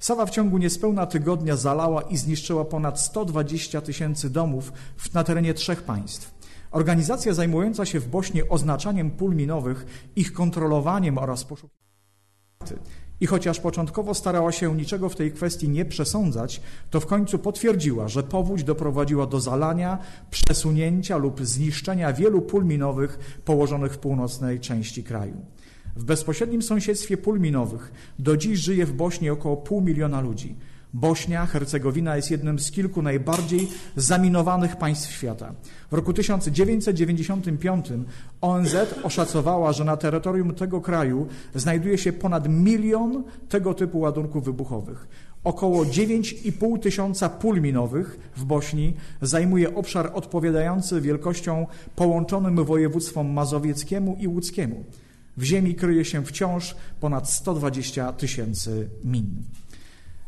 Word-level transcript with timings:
Sawa 0.00 0.26
w 0.26 0.30
ciągu 0.30 0.58
niespełna 0.58 1.06
tygodnia 1.06 1.56
zalała 1.56 2.02
i 2.02 2.16
zniszczyła 2.16 2.64
ponad 2.64 3.00
120 3.00 3.80
tysięcy 3.80 4.30
domów 4.30 4.72
na 5.14 5.24
terenie 5.24 5.54
trzech 5.54 5.82
państw. 5.82 6.34
Organizacja 6.70 7.34
zajmująca 7.34 7.86
się 7.86 8.00
w 8.00 8.08
Bośni 8.08 8.48
oznaczaniem 8.48 9.10
pól 9.10 9.34
minowych, 9.34 9.86
ich 10.16 10.32
kontrolowaniem 10.32 11.18
oraz 11.18 11.44
poszukiwaniem 11.44 11.80
i 13.20 13.26
chociaż 13.26 13.60
początkowo 13.60 14.14
starała 14.14 14.52
się 14.52 14.76
niczego 14.76 15.08
w 15.08 15.16
tej 15.16 15.32
kwestii 15.32 15.68
nie 15.68 15.84
przesądzać, 15.84 16.60
to 16.90 17.00
w 17.00 17.06
końcu 17.06 17.38
potwierdziła, 17.38 18.08
że 18.08 18.22
powódź 18.22 18.64
doprowadziła 18.64 19.26
do 19.26 19.40
zalania, 19.40 19.98
przesunięcia 20.30 21.16
lub 21.16 21.46
zniszczenia 21.46 22.12
wielu 22.12 22.42
pól 22.42 22.64
minowych 22.64 23.40
położonych 23.44 23.92
w 23.92 23.98
północnej 23.98 24.60
części 24.60 25.04
kraju. 25.04 25.46
W 25.96 26.04
bezpośrednim 26.04 26.62
sąsiedztwie 26.62 27.16
pól 27.16 27.40
minowych 27.40 27.92
do 28.18 28.36
dziś 28.36 28.58
żyje 28.58 28.86
w 28.86 28.92
Bośni 28.92 29.30
około 29.30 29.56
pół 29.56 29.80
miliona 29.80 30.20
ludzi. 30.20 30.56
Bośnia, 30.94 31.46
Hercegowina 31.46 32.16
jest 32.16 32.30
jednym 32.30 32.58
z 32.58 32.70
kilku 32.70 33.02
najbardziej 33.02 33.68
zaminowanych 33.96 34.76
państw 34.76 35.12
świata. 35.12 35.54
W 35.90 35.94
roku 35.94 36.12
1995 36.12 37.86
ONZ 38.40 38.76
oszacowała, 39.02 39.72
że 39.72 39.84
na 39.84 39.96
terytorium 39.96 40.54
tego 40.54 40.80
kraju 40.80 41.26
znajduje 41.54 41.98
się 41.98 42.12
ponad 42.12 42.48
milion 42.48 43.24
tego 43.48 43.74
typu 43.74 43.98
ładunków 43.98 44.44
wybuchowych. 44.44 45.08
Około 45.44 45.84
9,5 45.84 46.78
tysiąca 46.78 47.28
pól 47.28 47.60
minowych 47.60 48.30
w 48.36 48.44
Bośni 48.44 48.94
zajmuje 49.22 49.74
obszar 49.74 50.10
odpowiadający 50.14 51.00
wielkością 51.00 51.66
połączonym 51.96 52.64
województwom 52.64 53.32
mazowieckiemu 53.32 54.16
i 54.20 54.28
łódzkiemu. 54.28 54.84
W 55.36 55.42
ziemi 55.42 55.74
kryje 55.74 56.04
się 56.04 56.24
wciąż 56.24 56.76
ponad 57.00 57.30
120 57.30 58.12
tysięcy 58.12 58.90
min. 59.04 59.42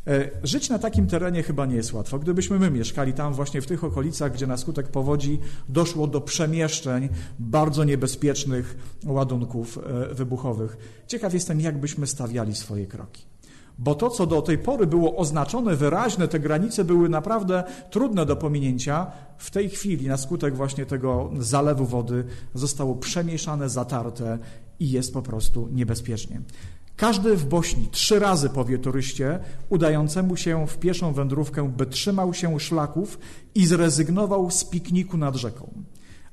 E, 0.07 0.31
żyć 0.43 0.71
na 0.71 0.79
takim 0.79 1.07
terenie 1.07 1.43
chyba 1.43 1.67
nie 1.67 1.77
jest 1.77 1.93
łatwo. 1.93 2.19
Gdybyśmy 2.19 2.59
my 2.59 2.71
mieszkali 2.71 3.13
tam 3.13 3.35
właśnie 3.35 3.63
w 3.63 3.67
tych 3.67 3.85
okolicach, 3.85 4.33
gdzie 4.33 4.47
na 4.47 4.57
skutek 4.57 4.89
powodzi 4.89 5.39
doszło 5.69 6.07
do 6.07 6.21
przemieszczeń 6.21 7.09
bardzo 7.39 7.85
niebezpiecznych 7.85 8.77
ładunków 9.07 9.79
e, 9.79 10.15
wybuchowych. 10.15 10.77
Ciekaw 11.07 11.35
jestem, 11.35 11.61
jak 11.61 11.81
byśmy 11.81 12.07
stawiali 12.07 12.55
swoje 12.55 12.87
kroki. 12.87 13.33
Bo 13.79 13.95
to, 13.95 14.11
co 14.11 14.27
do 14.27 14.43
tej 14.43 14.59
pory 14.59 14.87
było 14.87 15.17
oznaczone 15.17 15.77
wyraźne, 15.77 16.29
te 16.29 16.41
granice 16.41 16.85
były 16.85 17.09
naprawdę 17.09 17.65
trudne 17.91 18.27
do 18.27 18.37
pominięcia, 18.37 19.07
w 19.39 19.51
tej 19.51 19.71
chwili 19.71 20.09
na 20.09 20.17
skutek 20.17 20.57
właśnie 20.57 20.87
tego 20.87 21.31
zalewu 21.39 21.87
wody 21.87 22.25
zostało 22.55 22.95
przemieszane, 22.95 23.69
zatarte 23.69 24.39
i 24.83 24.91
jest 24.91 25.13
po 25.13 25.23
prostu 25.23 25.69
niebezpiecznie. 25.73 26.41
Każdy 26.97 27.37
w 27.37 27.45
Bośni 27.45 27.89
trzy 27.91 28.19
razy 28.19 28.49
powie 28.49 28.79
turyście 28.79 29.39
udającemu 29.69 30.37
się 30.37 30.67
w 30.67 30.79
pieszą 30.79 31.13
wędrówkę, 31.13 31.73
by 31.77 31.87
trzymał 31.87 32.35
się 32.35 32.61
szlaków 32.61 33.19
i 33.55 33.67
zrezygnował 33.67 34.51
z 34.51 34.65
pikniku 34.65 35.17
nad 35.17 35.37
rzeką. 35.37 35.73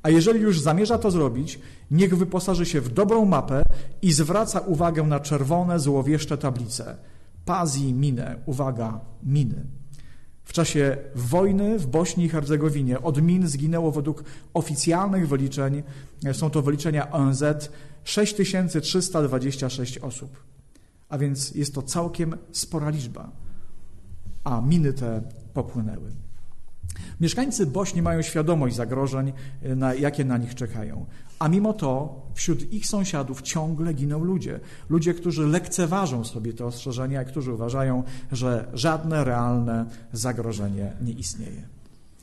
A 0.04 0.10
jeżeli 0.10 0.40
już 0.40 0.60
zamierza 0.60 0.98
to 0.98 1.12
zrobić, 1.12 1.60
niech 1.92 2.18
wyposaży 2.18 2.66
się 2.66 2.82
w 2.82 2.90
dobrą 2.90 3.26
mapę 3.26 3.64
i 4.02 4.14
zwraca 4.14 4.60
uwagę 4.60 5.04
na 5.04 5.20
czerwone, 5.20 5.80
złowieszcze 5.80 6.38
tablice. 6.38 6.98
Pazi 7.46 7.94
minę, 7.94 8.36
uwaga, 8.46 9.00
miny. 9.24 9.66
W 10.50 10.54
czasie 10.54 10.98
wojny 11.16 11.80
w 11.80 11.88
Bośni 11.88 12.26
i 12.26 12.30
Hercegowinie 12.30 13.02
od 13.02 13.22
min 13.22 13.48
zginęło 13.48 13.92
według 13.92 14.24
oficjalnych 14.54 15.28
wyliczeń, 15.28 15.84
są 16.32 16.50
to 16.50 16.62
wyliczenia 16.62 17.12
ONZ, 17.12 17.44
6326 18.04 19.98
osób. 19.98 20.44
A 21.10 21.18
więc 21.18 21.56
jest 21.56 21.76
to 21.76 21.82
całkiem 21.82 22.36
spora 22.52 22.90
liczba. 22.90 23.32
A 24.44 24.62
miny 24.62 24.94
te 24.94 25.22
popłynęły. 25.54 26.12
Mieszkańcy 27.22 27.66
Bośni 27.66 28.02
mają 28.02 28.22
świadomość 28.22 28.76
zagrożeń, 28.76 29.34
na, 29.76 29.94
jakie 29.94 30.26
na 30.26 30.38
nich 30.38 30.56
czekają. 30.56 31.06
A 31.40 31.48
mimo 31.48 31.74
to 31.74 32.22
wśród 32.34 32.74
ich 32.74 32.88
sąsiadów 32.88 33.42
ciągle 33.42 33.94
giną 33.94 34.24
ludzie. 34.24 34.60
Ludzie, 34.90 35.14
którzy 35.14 35.48
lekceważą 35.48 36.26
sobie 36.26 36.54
te 36.54 36.66
ostrzeżenia 36.66 37.24
i 37.24 37.26
którzy 37.26 37.54
uważają, 37.54 38.04
że 38.32 38.70
żadne 38.74 39.24
realne 39.24 39.86
zagrożenie 40.14 40.94
nie 41.02 41.12
istnieje. 41.12 41.68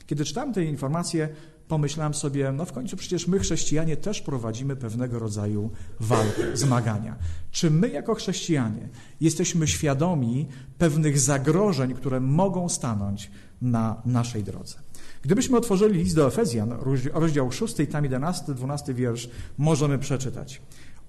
Kiedy 0.05 0.25
czytałem 0.25 0.53
te 0.53 0.63
informacje, 0.63 1.29
pomyślałem 1.67 2.13
sobie, 2.13 2.51
no 2.51 2.65
w 2.65 2.71
końcu 2.71 2.97
przecież 2.97 3.27
my 3.27 3.39
chrześcijanie 3.39 3.97
też 3.97 4.21
prowadzimy 4.21 4.75
pewnego 4.75 5.19
rodzaju 5.19 5.69
walkę, 5.99 6.57
zmagania. 6.57 7.15
Czy 7.51 7.71
my 7.71 7.89
jako 7.89 8.15
chrześcijanie 8.15 8.89
jesteśmy 9.21 9.67
świadomi 9.67 10.47
pewnych 10.77 11.19
zagrożeń, 11.19 11.93
które 11.93 12.19
mogą 12.19 12.69
stanąć 12.69 13.31
na 13.61 14.01
naszej 14.05 14.43
drodze? 14.43 14.75
Gdybyśmy 15.21 15.57
otworzyli 15.57 15.99
list 15.99 16.15
do 16.15 16.27
Efezjan, 16.27 16.73
rozdział 17.13 17.51
6, 17.51 17.75
tam 17.91 18.03
11, 18.03 18.53
12 18.53 18.93
wiersz, 18.93 19.29
możemy 19.57 19.99
przeczytać. 19.99 20.61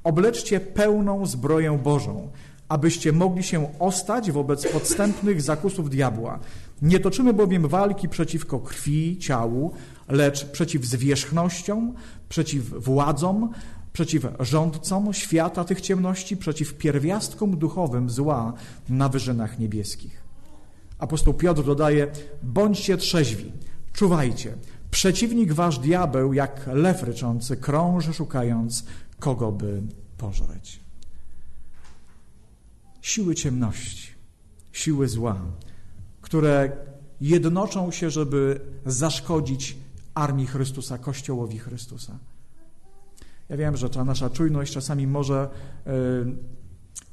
Obleczcie 0.05 0.61
pełną 0.61 1.27
zbroję 1.27 1.79
Bożą, 1.85 2.31
abyście 2.69 3.13
mogli 3.13 3.43
się 3.43 3.79
ostać 3.79 4.33
wobec 4.33 4.73
podstępnych 4.73 5.43
zakusów 5.43 5.91
diabła. 5.91 6.39
Nie 6.83 7.01
toczymy 7.01 7.33
bowiem 7.33 7.69
walki 7.69 8.09
przeciwko 8.09 8.59
krwi, 8.59 9.19
ciału, 9.19 9.73
lecz 10.09 10.45
przeciw 10.45 10.85
zwierzchnościom, 10.85 11.95
przeciw 12.29 12.65
władzom, 12.85 13.53
przeciw 13.93 14.27
rządcom 14.41 15.15
świata 15.15 15.65
tych 15.65 15.81
ciemności, 15.81 16.37
przeciw 16.37 16.75
pierwiastkom 16.75 17.57
duchowym 17.59 18.11
zła 18.11 18.53
na 18.89 19.09
wyżynach 19.09 19.59
niebieskich. 19.59 20.23
Apostoł 20.99 21.35
Piotr 21.35 21.65
dodaje: 21.65 22.07
bądźcie 22.43 22.97
trzeźwi, 22.97 23.53
czuwajcie. 23.93 24.55
Przeciwnik 24.91 25.53
wasz 25.53 25.79
diabeł, 25.79 26.33
jak 26.33 26.69
lew 26.73 27.03
ryczący, 27.03 27.57
krąży 27.57 28.13
szukając, 28.13 28.85
kogo 29.19 29.53
by 29.53 29.83
pożreć. 30.19 30.81
Siły 33.03 33.35
ciemności, 33.35 34.13
siły 34.73 35.09
zła, 35.09 35.41
które 36.21 36.73
jednoczą 37.21 37.91
się, 37.91 38.11
żeby 38.11 38.61
zaszkodzić 38.87 39.77
armii 40.15 40.47
Chrystusa, 40.47 40.99
Kościołowi 40.99 41.59
Chrystusa. 41.59 42.19
Ja 43.49 43.57
wiem, 43.57 43.77
że 43.77 43.91
ta 43.91 44.05
nasza 44.05 44.31
czujność 44.31 44.73
czasami 44.73 45.07
może 45.07 45.49
y, 45.87 45.91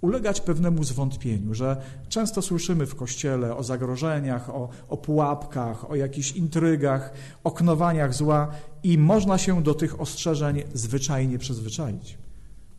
ulegać 0.02 0.42
pewnemu 0.42 0.84
zwątpieniu, 0.84 1.54
że 1.54 1.82
często 2.10 2.42
słyszymy 2.42 2.86
w 2.86 2.96
Kościele 2.96 3.56
o 3.56 3.64
zagrożeniach, 3.64 4.50
o, 4.50 4.70
o 4.90 4.98
pułapkach, 4.98 5.92
o 5.92 5.96
jakichś 5.96 6.32
intrygach, 6.32 7.14
o 7.44 7.52
knowaniach 7.52 8.14
zła 8.14 8.52
i 8.84 8.98
można 8.98 9.38
się 9.38 9.64
do 9.64 9.74
tych 9.74 10.02
ostrzeżeń 10.02 10.64
zwyczajnie 10.74 11.38
przyzwyczaić. 11.38 12.18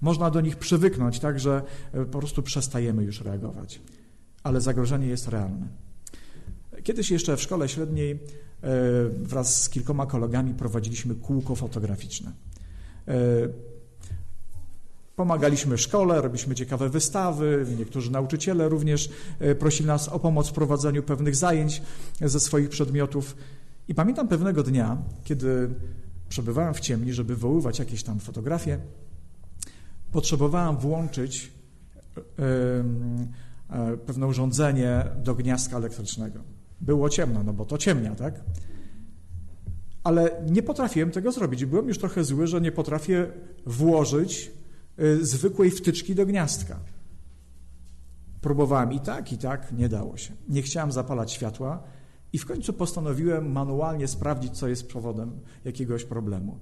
Można 0.00 0.30
do 0.30 0.40
nich 0.40 0.56
przywyknąć, 0.56 1.20
tak 1.20 1.40
że 1.40 1.62
e, 1.92 2.04
po 2.04 2.18
prostu 2.18 2.42
przestajemy 2.42 3.04
już 3.04 3.20
reagować. 3.20 3.80
Ale 4.42 4.60
zagrożenie 4.60 5.06
jest 5.06 5.28
realne. 5.28 5.68
Kiedyś 6.82 7.10
jeszcze 7.10 7.36
w 7.36 7.42
szkole 7.42 7.68
średniej 7.68 8.12
e, 8.12 8.18
wraz 9.22 9.62
z 9.62 9.68
kilkoma 9.68 10.06
kolegami 10.06 10.54
prowadziliśmy 10.54 11.14
kółko 11.14 11.54
fotograficzne. 11.54 12.32
E, 13.08 13.12
pomagaliśmy 15.16 15.78
szkole, 15.78 16.20
robiliśmy 16.20 16.54
ciekawe 16.54 16.88
wystawy, 16.88 17.66
niektórzy 17.78 18.10
nauczyciele 18.10 18.68
również 18.68 19.10
e, 19.38 19.54
prosili 19.54 19.86
nas 19.86 20.08
o 20.08 20.18
pomoc 20.18 20.48
w 20.48 20.52
prowadzeniu 20.52 21.02
pewnych 21.02 21.36
zajęć 21.36 21.82
ze 22.20 22.40
swoich 22.40 22.68
przedmiotów. 22.68 23.36
I 23.88 23.94
pamiętam 23.94 24.28
pewnego 24.28 24.62
dnia, 24.62 24.96
kiedy 25.24 25.70
przebywałem 26.28 26.74
w 26.74 26.80
ciemni, 26.80 27.12
żeby 27.12 27.34
wywoływać 27.34 27.78
jakieś 27.78 28.02
tam 28.02 28.20
fotografie, 28.20 28.78
potrzebowałem 30.12 30.76
włączyć 30.76 31.52
pewne 34.06 34.26
urządzenie 34.26 35.04
do 35.24 35.34
gniazdka 35.34 35.76
elektrycznego. 35.76 36.55
Było 36.80 37.08
ciemno, 37.08 37.42
no 37.42 37.52
bo 37.52 37.64
to 37.64 37.78
ciemnia, 37.78 38.14
tak? 38.14 38.40
Ale 40.04 40.42
nie 40.50 40.62
potrafiłem 40.62 41.10
tego 41.10 41.32
zrobić. 41.32 41.64
Byłem 41.64 41.88
już 41.88 41.98
trochę 41.98 42.24
zły, 42.24 42.46
że 42.46 42.60
nie 42.60 42.72
potrafię 42.72 43.32
włożyć 43.66 44.52
y, 44.98 45.26
zwykłej 45.26 45.70
wtyczki 45.70 46.14
do 46.14 46.26
gniazdka. 46.26 46.80
Próbowałem 48.40 48.92
i 48.92 49.00
tak, 49.00 49.32
i 49.32 49.38
tak, 49.38 49.72
nie 49.72 49.88
dało 49.88 50.16
się. 50.16 50.32
Nie 50.48 50.62
chciałem 50.62 50.92
zapalać 50.92 51.32
światła 51.32 51.82
i 52.32 52.38
w 52.38 52.46
końcu 52.46 52.72
postanowiłem 52.72 53.52
manualnie 53.52 54.08
sprawdzić, 54.08 54.58
co 54.58 54.68
jest 54.68 54.86
przewodem 54.86 55.40
jakiegoś 55.64 56.04
problemu. 56.04 56.58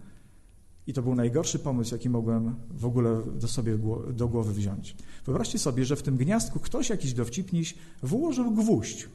I 0.87 0.93
to 0.93 1.03
był 1.03 1.15
najgorszy 1.15 1.59
pomysł, 1.59 1.95
jaki 1.95 2.11
mogłem 2.11 2.55
w 2.71 2.87
ogóle 2.87 3.23
do 3.41 3.49
sobie 3.49 3.79
do 4.13 4.29
głowy 4.29 4.53
wziąć. 4.53 4.97
Wyobraźcie 5.27 5.59
sobie, 5.59 5.85
że 5.85 5.97
w 5.97 6.03
tym 6.03 6.17
gniazdku 6.17 6.61
ktoś, 6.61 6.91
jakiś 6.91 7.13
dowcipniś, 7.13 7.75
włożył 8.03 8.51
gwóźdź. 8.51 9.09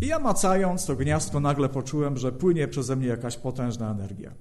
I 0.00 0.06
ja 0.06 0.18
macając 0.18 0.86
to 0.86 0.96
gniazdko 0.96 1.40
nagle 1.40 1.68
poczułem, 1.68 2.16
że 2.16 2.32
płynie 2.32 2.68
przeze 2.68 2.96
mnie 2.96 3.06
jakaś 3.06 3.36
potężna 3.36 3.90
energia. 3.90 4.32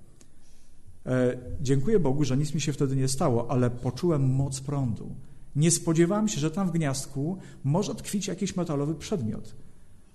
E, 1.06 1.38
dziękuję 1.62 2.00
Bogu, 2.00 2.24
że 2.24 2.38
nic 2.38 2.54
mi 2.54 2.62
się 2.62 2.74
wtedy 2.74 2.96
nie 2.96 3.08
stało, 3.08 3.52
ale 3.52 3.70
poczułem 3.70 4.36
moc 4.36 4.62
prądu. 4.62 5.16
Nie 5.56 5.72
spodziewałem 5.72 6.28
się, 6.28 6.40
że 6.40 6.52
tam 6.52 6.68
w 6.68 6.72
gniazdku 6.72 7.38
może 7.64 7.96
tkwić 7.96 8.28
jakiś 8.28 8.56
metalowy 8.56 8.96
przedmiot, 8.96 9.56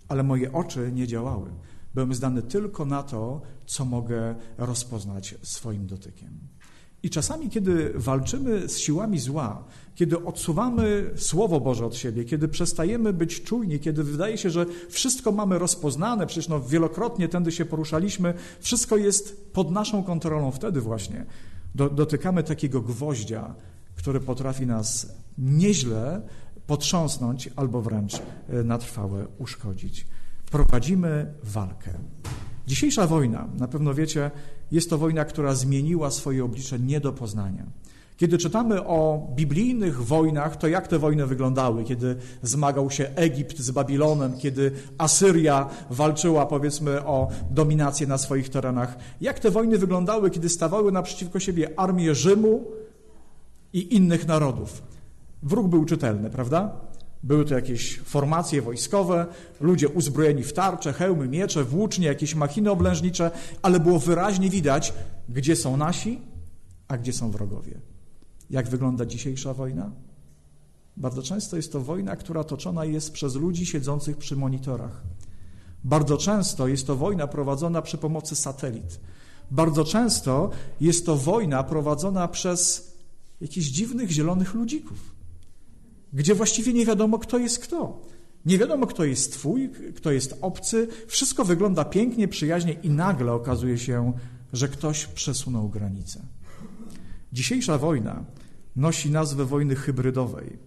ale 0.09 0.23
moje 0.23 0.53
oczy 0.53 0.93
nie 0.95 1.07
działały. 1.07 1.51
Byłem 1.95 2.15
zdany 2.15 2.43
tylko 2.43 2.85
na 2.85 3.03
to, 3.03 3.43
co 3.67 3.85
mogę 3.85 4.35
rozpoznać 4.59 5.35
swoim 5.43 5.87
dotykiem. 5.87 6.39
I 7.03 7.11
czasami, 7.11 7.51
kiedy 7.51 7.93
walczymy 7.95 8.69
z 8.69 8.79
siłami 8.79 9.19
zła, 9.19 9.65
kiedy 9.95 10.25
odsuwamy 10.25 11.11
Słowo 11.17 11.61
Boże 11.61 11.87
od 11.87 11.97
siebie, 11.97 12.25
kiedy 12.25 12.49
przestajemy 12.49 13.13
być 13.13 13.43
czujni, 13.43 13.81
kiedy 13.81 14.05
wydaje 14.05 14.39
się, 14.39 14.51
że 14.51 14.67
wszystko 14.89 15.33
mamy 15.33 15.59
rozpoznane, 15.59 16.27
przecież 16.27 16.49
no 16.49 16.61
wielokrotnie 16.61 17.29
tędy 17.29 17.53
się 17.53 17.65
poruszaliśmy, 17.65 18.35
wszystko 18.61 18.97
jest 18.97 19.53
pod 19.53 19.71
naszą 19.71 20.03
kontrolą, 20.03 20.51
wtedy 20.51 20.81
właśnie 20.81 21.27
do, 21.75 21.91
dotykamy 21.91 22.43
takiego 22.43 22.81
gwoździa, 22.81 23.55
który 23.97 24.21
potrafi 24.21 24.67
nas 24.67 25.13
nieźle 25.39 26.23
potrząsnąć 26.67 27.51
albo 27.57 27.83
wręcz 27.83 28.15
e, 28.15 28.63
na 28.65 28.79
trwałe 28.79 29.27
uszkodzić. 29.39 30.07
Prowadzimy 30.51 31.35
walkę. 31.43 31.91
Dzisiejsza 32.67 33.07
wojna, 33.07 33.49
na 33.59 33.69
pewno 33.69 33.95
wiecie, 33.95 34.31
jest 34.73 34.91
to 34.91 34.99
wojna, 34.99 35.25
która 35.25 35.55
zmieniła 35.55 36.11
swoje 36.11 36.45
oblicze 36.45 36.79
nie 36.79 37.01
do 37.01 37.13
poznania. 37.13 37.67
Kiedy 38.17 38.39
czytamy 38.39 38.87
o 38.87 39.29
biblijnych 39.35 40.05
wojnach, 40.05 40.57
to 40.57 40.69
jak 40.69 40.89
te 40.89 40.99
wojny 40.99 41.27
wyglądały? 41.27 41.85
Kiedy 41.85 42.17
zmagał 42.43 42.91
się 42.91 43.11
Egipt 43.15 43.59
z 43.59 43.71
Babilonem, 43.71 44.39
kiedy 44.39 44.73
Asyria 44.99 45.69
walczyła, 45.91 46.47
powiedzmy, 46.47 47.05
o 47.05 47.29
dominację 47.51 48.07
na 48.07 48.19
swoich 48.19 48.49
terenach. 48.49 48.99
Jak 49.21 49.39
te 49.39 49.51
wojny 49.51 49.79
wyglądały, 49.79 50.31
kiedy 50.31 50.49
stawały 50.49 50.93
naprzeciwko 50.93 51.41
siebie 51.41 51.71
armie 51.77 52.15
Rzymu 52.15 52.65
i 53.73 53.95
innych 53.95 54.27
narodów? 54.27 54.83
Wróg 55.43 55.69
był 55.69 55.85
czytelny, 55.85 56.31
prawda? 56.31 56.81
Były 57.27 57.45
to 57.45 57.55
jakieś 57.55 57.99
formacje 57.99 58.63
wojskowe, 58.63 59.27
ludzie 59.61 59.89
uzbrojeni 59.89 60.43
w 60.43 60.53
tarcze, 60.53 60.93
hełmy, 60.93 61.29
miecze, 61.29 61.65
włócznie, 61.65 62.07
jakieś 62.07 62.35
machiny 62.35 62.71
oblężnicze, 62.71 63.31
ale 63.63 63.81
było 63.81 63.99
wyraźnie 63.99 64.51
widać, 64.51 64.93
gdzie 65.29 65.57
są 65.57 65.77
nasi, 65.77 66.21
a 66.89 66.99
gdzie 66.99 67.13
są 67.13 67.31
wrogowie. 67.31 67.81
Jak 68.51 68.69
wygląda 68.69 69.07
dzisiejsza 69.07 69.55
wojna? 69.55 69.91
Bardzo 70.97 71.23
często 71.23 71.57
jest 71.57 71.73
to 71.73 71.81
wojna, 71.81 72.17
która 72.17 72.45
toczona 72.45 72.85
jest 72.85 73.13
przez 73.13 73.35
ludzi 73.35 73.67
siedzących 73.67 74.17
przy 74.17 74.37
monitorach. 74.37 75.03
Bardzo 75.85 76.17
często 76.17 76.69
jest 76.69 76.87
to 76.87 76.97
wojna 76.97 77.27
prowadzona 77.27 77.83
przy 77.83 77.99
pomocy 77.99 78.37
satelit. 78.37 79.01
Bardzo 79.51 79.85
często 79.85 80.51
jest 80.81 81.07
to 81.07 81.17
wojna 81.17 81.63
prowadzona 81.63 82.29
przez 82.29 82.93
jakichś 83.41 83.67
dziwnych 83.67 84.11
zielonych 84.11 84.55
ludzików, 84.55 85.16
gdzie 86.13 86.35
właściwie 86.35 86.73
nie 86.73 86.87
wiadomo, 86.87 87.19
kto 87.19 87.39
jest 87.39 87.59
kto. 87.59 88.03
Nie 88.47 88.59
wiadomo, 88.59 88.87
kto 88.87 89.05
jest 89.05 89.33
twój, 89.33 89.71
kto 89.97 90.13
jest 90.13 90.39
obcy. 90.41 90.89
Wszystko 91.07 91.45
wygląda 91.45 91.85
pięknie, 91.85 92.29
przyjaźnie 92.29 92.73
i 92.73 92.91
nagle 92.91 93.33
okazuje 93.33 93.79
się, 93.79 94.13
że 94.53 94.69
ktoś 94.69 95.07
przesunął 95.07 95.69
granicę. 95.69 96.23
Dzisiejsza 97.33 97.79
wojna 97.79 98.25
nosi 98.77 99.11
nazwę 99.11 99.45
wojny 99.45 99.75
hybrydowej. 99.75 100.59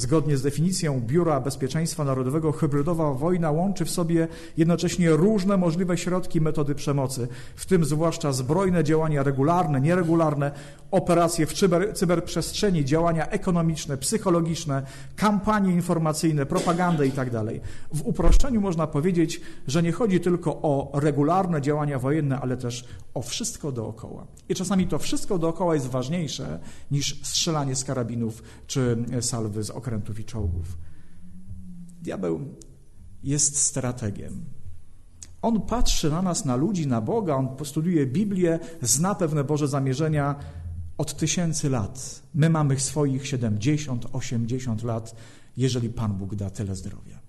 Zgodnie 0.00 0.36
z 0.36 0.42
definicją 0.42 1.00
Biura 1.00 1.40
Bezpieczeństwa 1.40 2.04
Narodowego, 2.04 2.52
hybrydowa 2.52 3.12
wojna 3.12 3.50
łączy 3.50 3.84
w 3.84 3.90
sobie 3.90 4.28
jednocześnie 4.56 5.10
różne 5.10 5.56
możliwe 5.56 5.98
środki 5.98 6.40
metody 6.40 6.74
przemocy, 6.74 7.28
w 7.56 7.66
tym 7.66 7.84
zwłaszcza 7.84 8.32
zbrojne 8.32 8.84
działania 8.84 9.22
regularne, 9.22 9.80
nieregularne, 9.80 10.52
operacje 10.90 11.46
w 11.46 11.52
cyber, 11.52 11.94
cyberprzestrzeni, 11.94 12.84
działania 12.84 13.28
ekonomiczne, 13.28 13.96
psychologiczne, 13.96 14.82
kampanie 15.16 15.72
informacyjne, 15.72 16.46
propagandę 16.46 17.06
itd. 17.06 17.30
Tak 17.30 17.60
w 17.94 18.02
uproszczeniu 18.02 18.60
można 18.60 18.86
powiedzieć, 18.86 19.40
że 19.66 19.82
nie 19.82 19.92
chodzi 19.92 20.20
tylko 20.20 20.50
o 20.62 20.90
regularne 20.94 21.60
działania 21.60 21.98
wojenne, 21.98 22.40
ale 22.40 22.56
też 22.56 22.84
o 23.14 23.22
wszystko 23.22 23.72
dookoła. 23.72 24.26
I 24.48 24.54
czasami 24.54 24.86
to 24.86 24.98
wszystko 24.98 25.38
dookoła 25.38 25.74
jest 25.74 25.86
ważniejsze 25.86 26.58
niż 26.90 27.20
strzelanie 27.22 27.76
z 27.76 27.84
karabinów 27.84 28.42
czy 28.66 28.96
salwy 29.20 29.62
z 29.62 29.70
okrętów 29.70 29.89
i 30.20 30.24
czołgów. 30.24 30.78
Diabeł 32.02 32.40
jest 33.22 33.56
strategiem. 33.56 34.44
On 35.42 35.60
patrzy 35.60 36.10
na 36.10 36.22
nas, 36.22 36.44
na 36.44 36.56
ludzi, 36.56 36.86
na 36.86 37.00
Boga, 37.00 37.34
on 37.36 37.56
postuduje 37.56 38.06
Biblię, 38.06 38.58
zna 38.82 39.14
pewne 39.14 39.44
Boże 39.44 39.68
zamierzenia, 39.68 40.36
od 40.98 41.16
tysięcy 41.16 41.70
lat. 41.70 42.22
My 42.34 42.50
mamy 42.50 42.80
swoich 42.80 43.26
70, 43.26 44.06
80 44.12 44.82
lat, 44.82 45.14
jeżeli 45.56 45.88
Pan 45.88 46.12
Bóg 46.12 46.34
da 46.34 46.50
tyle 46.50 46.76
zdrowia. 46.76 47.20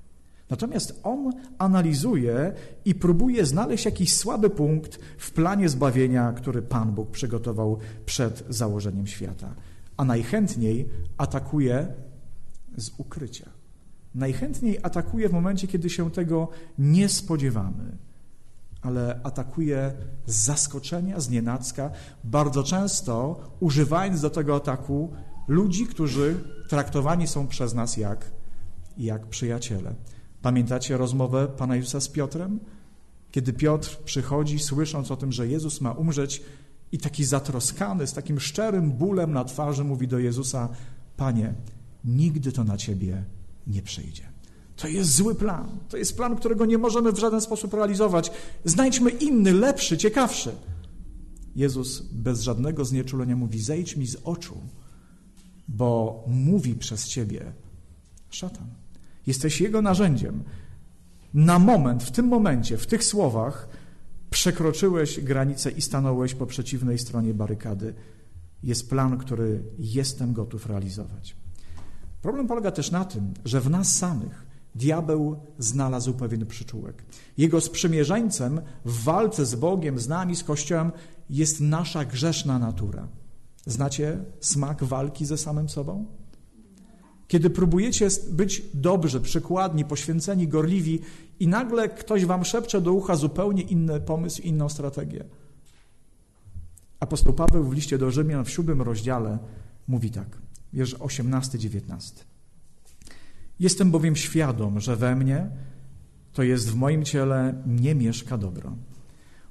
Natomiast 0.49 0.99
on 1.03 1.31
analizuje 1.57 2.53
i 2.85 2.95
próbuje 2.95 3.45
znaleźć 3.45 3.85
jakiś 3.85 4.15
słaby 4.15 4.49
punkt 4.49 4.99
w 5.17 5.31
planie 5.31 5.69
zbawienia, 5.69 6.33
który 6.33 6.61
Pan 6.61 6.91
Bóg 6.91 7.11
przygotował 7.11 7.77
przed 8.05 8.43
założeniem 8.49 9.07
świata. 9.07 9.55
A 9.97 10.05
najchętniej 10.05 10.89
atakuje 11.17 11.87
z 12.77 12.91
ukrycia. 12.97 13.49
Najchętniej 14.15 14.79
atakuje 14.83 15.29
w 15.29 15.33
momencie, 15.33 15.67
kiedy 15.67 15.89
się 15.89 16.11
tego 16.11 16.49
nie 16.77 17.09
spodziewamy 17.09 17.97
ale 18.81 19.19
atakuje 19.23 19.93
z 20.25 20.35
zaskoczenia, 20.35 21.19
z 21.19 21.29
nienacka, 21.29 21.91
bardzo 22.23 22.63
często 22.63 23.39
używając 23.59 24.21
do 24.21 24.29
tego 24.29 24.55
ataku 24.55 25.13
ludzi, 25.47 25.87
którzy 25.87 26.43
traktowani 26.69 27.27
są 27.27 27.47
przez 27.47 27.73
nas 27.73 27.97
jak, 27.97 28.31
jak 28.97 29.27
przyjaciele. 29.27 29.95
Pamiętacie 30.41 30.97
rozmowę 30.97 31.47
Pana 31.47 31.75
Jezusa 31.75 32.01
z 32.01 32.07
Piotrem? 32.07 32.59
Kiedy 33.31 33.53
Piotr 33.53 33.97
przychodzi, 34.03 34.59
słysząc 34.59 35.11
o 35.11 35.17
tym, 35.17 35.31
że 35.31 35.47
Jezus 35.47 35.81
ma 35.81 35.91
umrzeć 35.91 36.43
i 36.91 36.97
taki 36.97 37.25
zatroskany, 37.25 38.07
z 38.07 38.13
takim 38.13 38.39
szczerym 38.39 38.91
bólem 38.91 39.33
na 39.33 39.43
twarzy 39.45 39.83
mówi 39.83 40.07
do 40.07 40.19
Jezusa, 40.19 40.69
Panie, 41.17 41.53
nigdy 42.05 42.51
to 42.51 42.63
na 42.63 42.77
Ciebie 42.77 43.23
nie 43.67 43.81
przyjdzie. 43.81 44.23
To 44.75 44.87
jest 44.87 45.15
zły 45.15 45.35
plan. 45.35 45.69
To 45.89 45.97
jest 45.97 46.17
plan, 46.17 46.35
którego 46.35 46.65
nie 46.65 46.77
możemy 46.77 47.11
w 47.11 47.19
żaden 47.19 47.41
sposób 47.41 47.73
realizować. 47.73 48.31
Znajdźmy 48.65 49.09
inny, 49.09 49.53
lepszy, 49.53 49.97
ciekawszy. 49.97 50.55
Jezus 51.55 52.01
bez 52.01 52.41
żadnego 52.41 52.85
znieczulenia 52.85 53.35
mówi: 53.35 53.59
Zejdź 53.59 53.97
mi 53.97 54.07
z 54.07 54.17
oczu, 54.23 54.57
bo 55.67 56.23
mówi 56.27 56.75
przez 56.75 57.07
ciebie 57.07 57.53
szatan. 58.29 58.67
Jesteś 59.27 59.61
jego 59.61 59.81
narzędziem. 59.81 60.43
Na 61.33 61.59
moment, 61.59 62.03
w 62.03 62.11
tym 62.11 62.27
momencie, 62.27 62.77
w 62.77 62.87
tych 62.87 63.03
słowach 63.03 63.67
przekroczyłeś 64.29 65.19
granicę 65.19 65.71
i 65.71 65.81
stanąłeś 65.81 66.33
po 66.33 66.45
przeciwnej 66.45 66.99
stronie 66.99 67.33
barykady. 67.33 67.93
Jest 68.63 68.89
plan, 68.89 69.17
który 69.17 69.63
jestem 69.79 70.33
gotów 70.33 70.65
realizować. 70.65 71.35
Problem 72.21 72.47
polega 72.47 72.71
też 72.71 72.91
na 72.91 73.05
tym, 73.05 73.33
że 73.45 73.61
w 73.61 73.69
nas 73.69 73.97
samych 73.97 74.45
diabeł 74.75 75.35
znalazł 75.59 76.13
pewien 76.13 76.45
przyczółek. 76.45 77.03
Jego 77.37 77.61
sprzymierzeńcem 77.61 78.61
w 78.85 79.03
walce 79.03 79.45
z 79.45 79.55
Bogiem, 79.55 79.99
z 79.99 80.07
nami, 80.07 80.35
z 80.35 80.43
Kościołem 80.43 80.91
jest 81.29 81.61
nasza 81.61 82.05
grzeszna 82.05 82.59
natura. 82.59 83.07
Znacie 83.65 84.17
smak 84.39 84.83
walki 84.83 85.25
ze 85.25 85.37
samym 85.37 85.69
sobą? 85.69 86.05
Kiedy 87.27 87.49
próbujecie 87.49 88.07
być 88.29 88.63
dobrzy, 88.73 89.21
przykładni, 89.21 89.85
poświęceni, 89.85 90.47
gorliwi 90.47 90.99
i 91.39 91.47
nagle 91.47 91.89
ktoś 91.89 92.25
wam 92.25 92.45
szepcze 92.45 92.81
do 92.81 92.93
ucha 92.93 93.15
zupełnie 93.15 93.61
inny 93.61 94.01
pomysł, 94.01 94.41
inną 94.41 94.69
strategię. 94.69 95.23
Apostoł 96.99 97.33
Paweł 97.33 97.63
w 97.63 97.73
liście 97.73 97.97
do 97.97 98.11
Rzymian 98.11 98.45
w 98.45 98.49
siódmym 98.49 98.81
rozdziale 98.81 99.37
mówi 99.87 100.11
tak, 100.11 100.37
wiersz 100.73 100.95
18-19. 100.95 102.23
Jestem 103.59 103.91
bowiem 103.91 104.15
świadom, 104.15 104.79
że 104.79 104.95
we 104.95 105.15
mnie, 105.15 105.49
to 106.33 106.43
jest 106.43 106.69
w 106.69 106.75
moim 106.75 107.05
ciele, 107.05 107.63
nie 107.65 107.95
mieszka 107.95 108.37
dobro. 108.37 108.75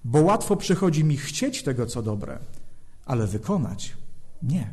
Bo 0.05 0.21
łatwo 0.21 0.57
przychodzi 0.57 1.05
mi 1.05 1.17
chcieć 1.17 1.63
tego, 1.63 1.87
co 1.87 2.03
dobre, 2.03 2.39
ale 3.05 3.27
wykonać 3.27 3.97
nie. 4.43 4.73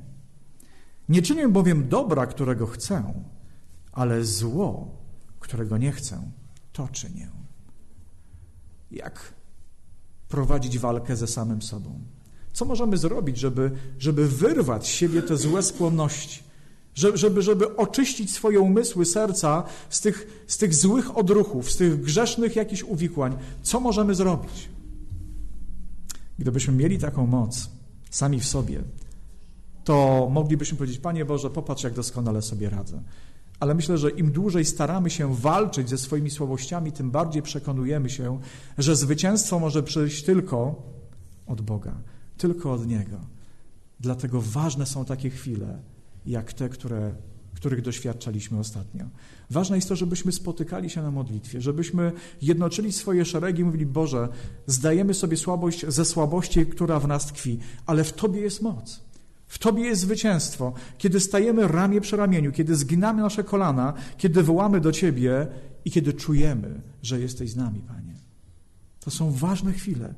Nie 1.10 1.22
czynię 1.22 1.48
bowiem 1.48 1.89
dobra, 1.89 2.27
którego 2.27 2.68
chcę, 2.68 3.13
ale 3.92 4.24
zło, 4.24 4.98
którego 5.39 5.77
nie 5.77 5.92
chcę, 5.92 6.32
to 6.74 6.88
czynię. 6.88 7.30
Jak 8.92 9.34
prowadzić 10.27 10.80
walkę 10.80 11.16
ze 11.16 11.27
samym 11.27 11.62
sobą? 11.62 12.00
Co 12.57 12.65
możemy 12.65 12.97
zrobić, 12.97 13.37
żeby, 13.37 13.71
żeby 13.99 14.27
wyrwać 14.27 14.87
z 14.87 14.89
siebie 14.89 15.21
te 15.21 15.37
złe 15.37 15.63
skłonności? 15.63 16.43
żeby, 16.95 17.41
żeby 17.41 17.75
oczyścić 17.75 18.31
swoje 18.31 18.59
umysły, 18.59 19.05
serca 19.05 19.63
z 19.89 20.01
tych, 20.01 20.43
z 20.47 20.57
tych 20.57 20.75
złych 20.75 21.17
odruchów, 21.17 21.71
z 21.71 21.77
tych 21.77 22.01
grzesznych 22.01 22.55
jakichś 22.55 22.83
uwikłań. 22.83 23.37
Co 23.61 23.79
możemy 23.79 24.15
zrobić? 24.15 24.69
Gdybyśmy 26.39 26.73
mieli 26.73 26.97
taką 26.97 27.27
moc 27.27 27.69
sami 28.09 28.39
w 28.39 28.45
sobie, 28.45 28.83
to 29.83 30.27
moglibyśmy 30.31 30.77
powiedzieć, 30.77 30.99
Panie 30.99 31.25
Boże, 31.25 31.49
popatrz, 31.49 31.83
jak 31.83 31.93
doskonale 31.93 32.41
sobie 32.41 32.69
radzę. 32.69 33.01
Ale 33.59 33.75
myślę, 33.75 33.97
że 33.97 34.09
im 34.09 34.31
dłużej 34.31 34.65
staramy 34.65 35.09
się 35.09 35.35
walczyć 35.35 35.89
ze 35.89 35.97
swoimi 35.97 36.29
słabościami, 36.29 36.91
tym 36.91 37.11
bardziej 37.11 37.41
przekonujemy 37.41 38.09
się, 38.09 38.39
że 38.77 38.95
zwycięstwo 38.95 39.59
może 39.59 39.83
przyjść 39.83 40.23
tylko 40.23 40.83
od 41.47 41.61
Boga, 41.61 41.95
tylko 42.38 42.74
od 42.74 42.88
Niego. 42.88 43.20
Dlatego 44.00 44.41
ważne 44.41 44.86
są 44.86 45.06
takie 45.06 45.29
chwile, 45.29 45.79
jak 46.25 46.53
te, 46.53 46.70
które, 46.70 47.15
których 47.56 47.82
doświadczaliśmy 47.82 48.60
ostatnio. 48.60 49.06
Ważne 49.50 49.75
jest 49.75 49.89
to, 49.89 49.96
żebyśmy 49.96 50.32
spotykali 50.32 50.89
się 50.89 51.01
na 51.01 51.12
modlitwie, 51.12 51.62
żebyśmy 51.62 52.12
jednoczyli 52.41 52.94
swoje 52.94 53.25
szeregi 53.25 53.62
i 53.62 53.65
mówili, 53.65 53.86
Boże, 53.86 54.29
zdajemy 54.67 55.13
sobie 55.13 55.38
słabość 55.38 55.86
ze 55.88 56.06
słabości, 56.06 56.65
która 56.65 57.00
w 57.00 57.08
nas 57.08 57.25
tkwi, 57.25 57.60
ale 57.86 58.03
w 58.03 58.13
Tobie 58.13 58.41
jest 58.41 58.62
moc. 58.62 59.08
W 59.48 59.60
Tobie 59.60 59.84
jest 59.84 60.01
zwycięstwo. 60.01 60.74
Kiedy 60.98 61.20
stajemy 61.20 61.67
ramię 61.67 62.01
przy 62.01 62.17
ramieniu, 62.17 62.51
kiedy 62.51 62.75
zginamy 62.75 63.22
nasze 63.22 63.44
kolana, 63.44 63.94
kiedy 64.17 64.44
wołamy 64.44 64.82
do 64.82 64.91
Ciebie 64.91 65.48
i 65.86 65.91
kiedy 65.91 66.13
czujemy, 66.13 66.82
że 67.01 67.20
jesteś 67.20 67.51
z 67.51 67.56
nami, 67.56 67.79
Panie. 67.79 68.13
To 69.00 69.12
są 69.12 69.32
ważne 69.32 69.74
chwile, 69.74 70.13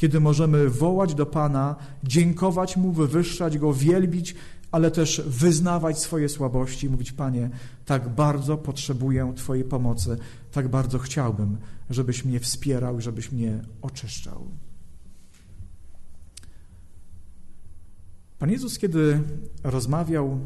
kiedy 0.00 0.20
możemy 0.20 0.70
wołać 0.70 1.14
do 1.14 1.26
Pana, 1.26 1.76
dziękować 2.04 2.76
Mu, 2.76 2.92
wywyższać 2.92 3.58
Go, 3.58 3.72
wielbić, 3.72 4.34
ale 4.70 4.90
też 4.90 5.22
wyznawać 5.26 5.98
swoje 5.98 6.28
słabości 6.28 6.86
i 6.86 6.90
mówić, 6.90 7.12
Panie, 7.12 7.50
tak 7.86 8.08
bardzo 8.08 8.58
potrzebuję 8.58 9.32
Twojej 9.36 9.64
pomocy, 9.64 10.18
tak 10.52 10.68
bardzo 10.68 10.98
chciałbym, 10.98 11.56
żebyś 11.90 12.24
mnie 12.24 12.40
wspierał 12.40 12.98
i 12.98 13.02
żebyś 13.02 13.32
mnie 13.32 13.60
oczyszczał. 13.82 14.48
Pan 18.38 18.50
Jezus, 18.50 18.78
kiedy 18.78 19.20
rozmawiał 19.64 20.38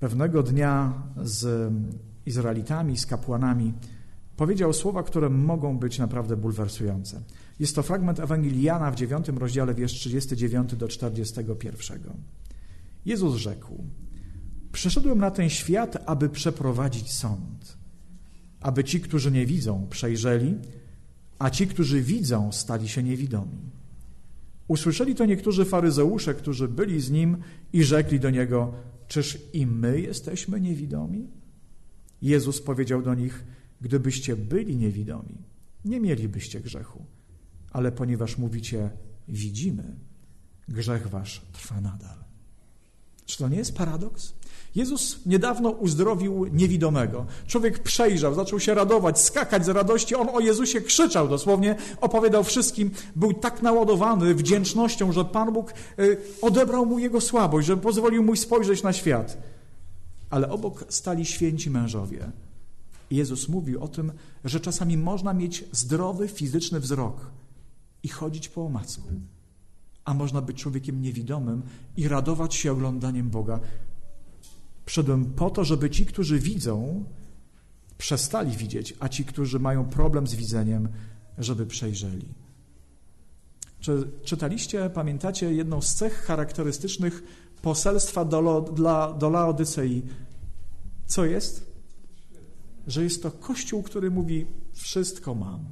pewnego 0.00 0.42
dnia 0.42 0.92
z 1.22 1.72
Izraelitami, 2.26 2.96
z 2.96 3.06
kapłanami, 3.06 3.72
powiedział 4.36 4.72
słowa, 4.72 5.02
które 5.02 5.28
mogą 5.28 5.78
być 5.78 5.98
naprawdę 5.98 6.36
bulwersujące. 6.36 7.22
Jest 7.60 7.74
to 7.74 7.82
fragment 7.82 8.20
Ewangelii 8.20 8.62
Jana 8.62 8.90
w 8.90 8.94
9 8.94 9.28
rozdziale, 9.28 9.74
wiersz 9.74 9.92
39 9.92 10.76
do 10.76 10.88
41. 10.88 12.00
Jezus 13.04 13.36
rzekł: 13.36 13.84
Przyszedłem 14.72 15.18
na 15.18 15.30
ten 15.30 15.50
świat, 15.50 16.02
aby 16.06 16.28
przeprowadzić 16.28 17.12
sąd, 17.12 17.78
aby 18.60 18.84
ci, 18.84 19.00
którzy 19.00 19.30
nie 19.30 19.46
widzą, 19.46 19.86
przejrzeli, 19.90 20.54
a 21.38 21.50
ci, 21.50 21.66
którzy 21.66 22.02
widzą, 22.02 22.52
stali 22.52 22.88
się 22.88 23.02
niewidomi. 23.02 23.58
Usłyszeli 24.68 25.14
to 25.14 25.26
niektórzy 25.26 25.64
faryzeusze, 25.64 26.34
którzy 26.34 26.68
byli 26.68 27.00
z 27.00 27.10
nim 27.10 27.36
i 27.72 27.84
rzekli 27.84 28.20
do 28.20 28.30
niego: 28.30 28.72
Czyż 29.08 29.38
i 29.52 29.66
my 29.66 30.00
jesteśmy 30.00 30.60
niewidomi? 30.60 31.28
Jezus 32.22 32.62
powiedział 32.62 33.02
do 33.02 33.14
nich: 33.14 33.44
Gdybyście 33.82 34.36
byli 34.36 34.76
niewidomi, 34.76 35.38
nie 35.84 36.00
mielibyście 36.00 36.60
grzechu, 36.60 37.04
ale 37.70 37.92
ponieważ 37.92 38.38
mówicie, 38.38 38.90
widzimy, 39.28 39.96
grzech 40.68 41.08
wasz 41.08 41.42
trwa 41.52 41.80
nadal. 41.80 42.16
Czy 43.26 43.38
to 43.38 43.48
nie 43.48 43.56
jest 43.56 43.76
paradoks? 43.76 44.34
Jezus 44.74 45.26
niedawno 45.26 45.70
uzdrowił 45.70 46.46
niewidomego. 46.46 47.26
Człowiek 47.46 47.78
przejrzał, 47.78 48.34
zaczął 48.34 48.60
się 48.60 48.74
radować, 48.74 49.20
skakać 49.20 49.64
z 49.64 49.68
radości. 49.68 50.14
On 50.14 50.28
o 50.32 50.40
Jezusie 50.40 50.80
krzyczał 50.80 51.28
dosłownie, 51.28 51.76
opowiadał 52.00 52.44
wszystkim. 52.44 52.90
Był 53.16 53.32
tak 53.32 53.62
naładowany 53.62 54.34
wdzięcznością, 54.34 55.12
że 55.12 55.24
Pan 55.24 55.52
Bóg 55.52 55.74
y, 55.98 56.18
odebrał 56.42 56.86
mu 56.86 56.98
jego 56.98 57.20
słabość, 57.20 57.66
że 57.66 57.76
pozwolił 57.76 58.22
mu 58.22 58.36
spojrzeć 58.36 58.82
na 58.82 58.92
świat. 58.92 59.38
Ale 60.30 60.48
obok 60.48 60.84
stali 60.88 61.24
święci 61.24 61.70
mężowie. 61.70 62.32
Jezus 63.12 63.48
mówił 63.48 63.82
o 63.82 63.88
tym, 63.88 64.12
że 64.44 64.60
czasami 64.60 64.96
można 64.96 65.34
mieć 65.34 65.64
zdrowy 65.72 66.28
fizyczny 66.28 66.80
wzrok 66.80 67.30
i 68.02 68.08
chodzić 68.08 68.48
po 68.48 68.66
omacku 68.66 69.08
a 70.04 70.14
można 70.14 70.40
być 70.42 70.56
człowiekiem 70.56 71.02
niewidomym 71.02 71.62
i 71.96 72.08
radować 72.08 72.54
się 72.54 72.72
oglądaniem 72.72 73.30
Boga. 73.30 73.60
Przyszedłem 74.86 75.24
po 75.24 75.50
to, 75.50 75.64
żeby 75.64 75.90
ci, 75.90 76.06
którzy 76.06 76.38
widzą, 76.38 77.04
przestali 77.98 78.56
widzieć, 78.56 78.94
a 79.00 79.08
ci, 79.08 79.24
którzy 79.24 79.58
mają 79.58 79.84
problem 79.84 80.26
z 80.26 80.34
widzeniem, 80.34 80.88
żeby 81.38 81.66
przejrzeli. 81.66 82.28
Czy 83.80 84.08
czytaliście, 84.24 84.90
pamiętacie 84.90 85.54
jedną 85.54 85.80
z 85.80 85.94
cech 85.94 86.14
charakterystycznych 86.14 87.22
poselstwa 87.62 88.24
do, 88.24 88.60
dla, 88.60 89.12
do? 89.12 89.32
Co 91.06 91.24
jest? 91.24 91.71
Że 92.86 93.02
jest 93.02 93.22
to 93.22 93.30
Kościół, 93.30 93.82
który 93.82 94.10
mówi: 94.10 94.46
Wszystko 94.72 95.34
mam. 95.34 95.64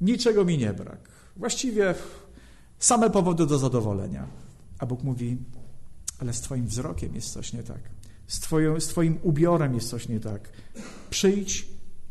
Niczego 0.00 0.44
mi 0.44 0.58
nie 0.58 0.72
brak. 0.72 1.08
Właściwie 1.36 1.94
same 2.78 3.10
powody 3.10 3.46
do 3.46 3.58
zadowolenia. 3.58 4.26
A 4.78 4.86
Bóg 4.86 5.02
mówi: 5.02 5.38
ale 6.20 6.32
z 6.32 6.40
Twoim 6.40 6.66
wzrokiem 6.66 7.14
jest 7.14 7.32
coś 7.32 7.52
nie 7.52 7.62
tak. 7.62 7.80
Z, 8.26 8.40
twoją, 8.40 8.80
z 8.80 8.86
Twoim 8.86 9.18
ubiorem 9.22 9.74
jest 9.74 9.88
coś 9.88 10.08
nie 10.08 10.20
tak. 10.20 10.52
Przyjdź 11.10 11.68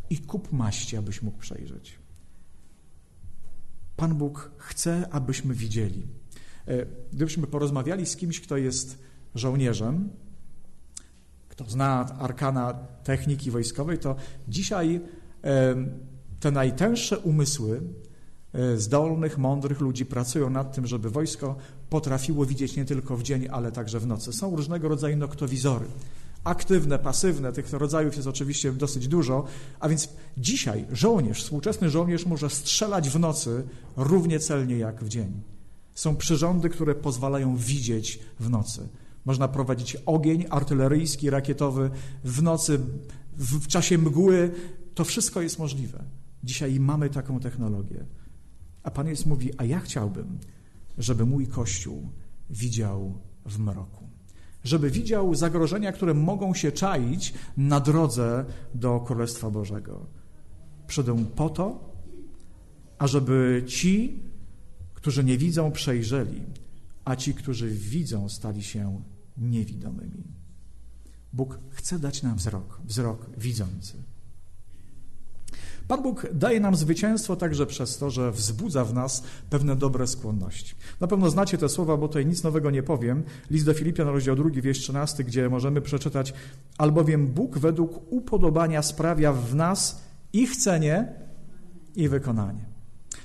i 0.09 0.17
kup 0.17 0.51
maści, 0.51 0.97
abyś 0.97 1.21
mógł 1.21 1.37
przejrzeć. 1.37 1.99
Pan 3.95 4.15
Bóg 4.15 4.51
chce, 4.57 5.07
abyśmy 5.11 5.53
widzieli. 5.53 6.07
E, 6.67 6.85
gdybyśmy 7.13 7.47
porozmawiali 7.47 8.05
z 8.05 8.15
kimś, 8.15 8.41
kto 8.41 8.57
jest 8.57 8.99
żołnierzem, 9.35 10.09
kto 11.63 11.71
zna 11.71 12.17
arkana 12.19 12.73
techniki 13.03 13.51
wojskowej, 13.51 13.97
to 13.97 14.15
dzisiaj 14.47 15.01
te 16.39 16.51
najtęższe 16.51 17.19
umysły 17.19 17.81
E, 18.53 18.77
zdolnych, 18.77 19.37
mądrych 19.37 19.79
ludzi 19.79 20.05
pracują 20.05 20.49
nad 20.49 20.75
tym, 20.75 20.87
żeby 20.87 21.09
wojsko 21.09 21.55
potrafiło 21.89 22.45
widzieć 22.45 22.75
nie 22.75 22.85
tylko 22.85 23.17
w 23.17 23.23
dzień, 23.23 23.47
ale 23.51 23.71
także 23.71 23.99
w 23.99 24.07
nocy. 24.07 24.33
Są 24.33 24.55
różnego 24.55 24.87
rodzaju 24.87 25.17
noktowizory. 25.17 25.85
Aktywne, 26.43 26.99
pasywne, 26.99 27.53
tych 27.53 27.73
rodzajów 27.73 28.15
jest 28.15 28.27
oczywiście 28.27 28.71
dosyć 28.71 29.07
dużo, 29.07 29.45
a 29.79 29.89
więc 29.89 30.09
dzisiaj 30.37 30.85
żołnierz, 30.91 31.43
współczesny 31.43 31.89
żołnierz 31.89 32.25
może 32.25 32.49
strzelać 32.49 33.09
w 33.09 33.19
nocy 33.19 33.63
równie 33.97 34.39
celnie 34.39 34.77
jak 34.77 35.03
w 35.03 35.09
dzień. 35.09 35.41
Są 35.95 36.15
przyrządy, 36.15 36.69
które 36.69 36.95
pozwalają 36.95 37.57
widzieć 37.57 38.19
w 38.39 38.49
nocy. 38.49 38.89
Można 39.25 39.47
prowadzić 39.47 39.95
ogień 40.05 40.45
artyleryjski, 40.49 41.29
rakietowy 41.29 41.89
w 42.23 42.43
nocy, 42.43 42.79
w, 43.33 43.59
w 43.59 43.67
czasie 43.67 43.97
mgły. 43.97 44.51
To 44.95 45.03
wszystko 45.03 45.41
jest 45.41 45.59
możliwe. 45.59 46.03
Dzisiaj 46.43 46.79
mamy 46.79 47.09
taką 47.09 47.39
technologię. 47.39 48.05
A 48.83 48.91
Pan 48.91 49.07
Jezus 49.07 49.25
mówi, 49.25 49.51
a 49.57 49.65
ja 49.65 49.79
chciałbym, 49.79 50.39
żeby 50.97 51.25
mój 51.25 51.47
Kościół 51.47 52.09
widział 52.49 53.13
w 53.45 53.59
mroku. 53.59 54.09
Żeby 54.63 54.91
widział 54.91 55.35
zagrożenia, 55.35 55.91
które 55.91 56.13
mogą 56.13 56.53
się 56.53 56.71
czaić 56.71 57.33
na 57.57 57.79
drodze 57.79 58.45
do 58.75 58.99
Królestwa 58.99 59.49
Bożego. 59.49 60.05
Przyjdę 60.87 61.25
po 61.35 61.49
to, 61.49 61.93
ażeby 62.97 63.63
ci, 63.67 64.19
którzy 64.93 65.23
nie 65.23 65.37
widzą, 65.37 65.71
przejrzeli, 65.71 66.41
a 67.09 67.15
ci, 67.15 67.33
którzy 67.33 67.69
widzą, 67.69 68.29
stali 68.29 68.63
się 68.63 69.01
niewidomymi. 69.37 70.23
Bóg 71.33 71.59
chce 71.69 71.99
dać 71.99 72.23
nam 72.23 72.35
wzrok, 72.37 72.81
wzrok 72.85 73.29
widzący. 73.37 73.93
Pan 75.87 76.03
Bóg 76.03 76.27
daje 76.33 76.59
nam 76.59 76.75
zwycięstwo 76.75 77.35
także 77.35 77.65
przez 77.65 77.97
to, 77.97 78.09
że 78.09 78.31
wzbudza 78.31 78.85
w 78.85 78.93
nas 78.93 79.23
pewne 79.49 79.75
dobre 79.75 80.07
skłonności. 80.07 80.75
Na 80.99 81.07
pewno 81.07 81.29
znacie 81.29 81.57
te 81.57 81.69
słowa, 81.69 81.97
bo 81.97 82.07
tutaj 82.07 82.25
nic 82.25 82.43
nowego 82.43 82.71
nie 82.71 82.83
powiem. 82.83 83.23
List 83.49 83.65
do 83.65 83.73
Filipian, 83.73 84.07
rozdział 84.07 84.35
2, 84.35 84.49
wiersz 84.49 84.79
13, 84.79 85.23
gdzie 85.23 85.49
możemy 85.49 85.81
przeczytać 85.81 86.33
albowiem 86.77 87.27
Bóg 87.27 87.57
według 87.57 88.11
upodobania 88.11 88.81
sprawia 88.81 89.33
w 89.33 89.55
nas 89.55 90.03
i 90.33 90.47
chcenie, 90.47 91.13
i 91.95 92.09
wykonanie. 92.09 92.68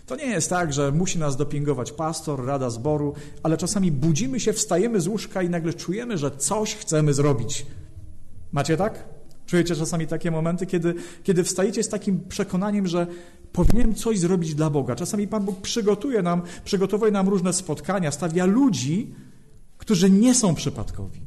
To 0.07 0.17
nie 0.17 0.27
jest 0.27 0.51
tak, 0.51 0.73
że 0.73 0.93
musi 0.93 1.19
nas 1.19 1.37
dopingować 1.37 1.93
pastor, 1.93 2.47
rada 2.47 2.71
zboru, 2.71 3.15
ale 3.43 3.57
czasami 3.57 3.93
budzimy 3.93 4.41
się, 4.41 4.53
wstajemy 4.53 5.01
z 5.01 5.07
łóżka 5.07 5.43
i 5.43 5.51
nagle 5.51 5.75
czujemy, 5.75 6.19
że 6.19 6.31
coś 6.31 6.75
chcemy 6.75 7.15
zrobić. 7.15 7.67
Macie 8.53 8.77
tak? 8.77 9.05
Czujecie 9.47 9.77
czasami 9.77 10.07
takie 10.07 10.31
momenty, 10.31 10.67
kiedy, 10.67 10.95
kiedy 11.23 11.45
wstajecie 11.45 11.83
z 11.83 11.89
takim 11.89 12.21
przekonaniem, 12.29 12.87
że 12.87 13.07
powinienem 13.53 13.95
coś 13.95 14.19
zrobić 14.19 14.55
dla 14.55 14.71
Boga. 14.71 14.95
Czasami 14.95 15.29
Pan 15.29 15.45
Bóg 15.45 15.61
przygotuje 15.61 16.23
nam, 16.23 16.43
przygotowuje 16.65 17.13
nam 17.13 17.29
różne 17.29 17.53
spotkania, 17.53 18.11
stawia 18.11 18.45
ludzi, 18.45 19.15
którzy 19.79 20.11
nie 20.11 20.35
są 20.35 20.55
przypadkowi. 20.55 21.21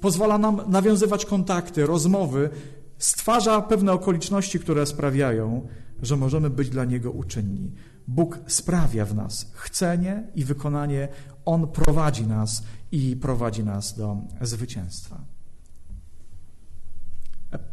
Pozwala 0.00 0.38
nam 0.38 0.60
nawiązywać 0.68 1.26
kontakty, 1.26 1.86
rozmowy, 1.86 2.50
stwarza 2.98 3.60
pewne 3.60 3.92
okoliczności, 3.92 4.60
które 4.60 4.86
sprawiają, 4.86 5.66
że 6.04 6.16
możemy 6.16 6.50
być 6.50 6.70
dla 6.70 6.84
Niego 6.84 7.10
uczynni. 7.10 7.72
Bóg 8.08 8.38
sprawia 8.46 9.04
w 9.04 9.14
nas 9.14 9.50
chcenie 9.54 10.26
i 10.34 10.44
wykonanie, 10.44 11.08
On 11.44 11.68
prowadzi 11.68 12.26
nas 12.26 12.62
i 12.92 13.16
prowadzi 13.16 13.64
nas 13.64 13.96
do 13.98 14.16
zwycięstwa. 14.40 15.24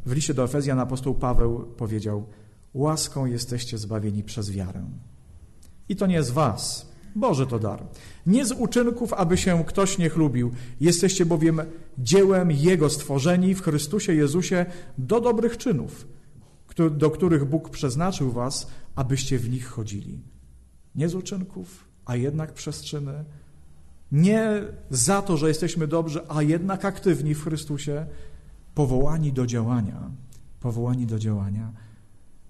W 0.06 0.12
liście 0.12 0.34
do 0.34 0.44
Efezjan 0.44 0.80
apostoł 0.80 1.16
Paweł 1.16 1.66
powiedział: 1.78 2.26
Łaską 2.74 3.26
jesteście 3.26 3.78
zbawieni 3.78 4.24
przez 4.24 4.52
wiarę. 4.52 4.86
I 5.90 5.96
to 5.96 6.08
nie 6.08 6.24
z 6.24 6.32
was, 6.32 6.92
Boże 7.16 7.48
to 7.48 7.60
dar. 7.60 7.84
Nie 8.26 8.46
z 8.46 8.52
uczynków, 8.52 9.14
aby 9.14 9.38
się 9.38 9.64
ktoś 9.64 9.98
nie 9.98 10.10
chlubił. 10.10 10.52
Jesteście 10.80 11.26
bowiem 11.26 11.62
dziełem 11.98 12.52
Jego 12.52 12.90
stworzeni 12.90 13.56
w 13.56 13.62
Chrystusie 13.62 14.14
Jezusie 14.14 14.66
do 14.98 15.22
dobrych 15.22 15.58
czynów, 15.58 16.08
do 16.92 17.12
których 17.12 17.46
Bóg 17.46 17.70
przeznaczył 17.70 18.32
was, 18.32 18.68
abyście 18.96 19.40
w 19.40 19.50
nich 19.50 19.68
chodzili. 19.68 20.22
Nie 20.96 21.10
z 21.10 21.16
uczynków, 21.16 21.86
a 22.06 22.16
jednak 22.16 22.54
przez 22.54 22.84
czyny. 22.84 23.26
Nie 24.12 24.64
za 24.90 25.22
to, 25.22 25.38
że 25.38 25.48
jesteśmy 25.48 25.88
dobrzy, 25.88 26.22
a 26.30 26.42
jednak 26.42 26.86
aktywni 26.86 27.36
w 27.36 27.44
Chrystusie, 27.44 28.06
powołani 28.76 29.34
do 29.34 29.46
działania. 29.46 30.12
Powołani 30.60 31.06
do 31.06 31.20
działania. 31.20 31.72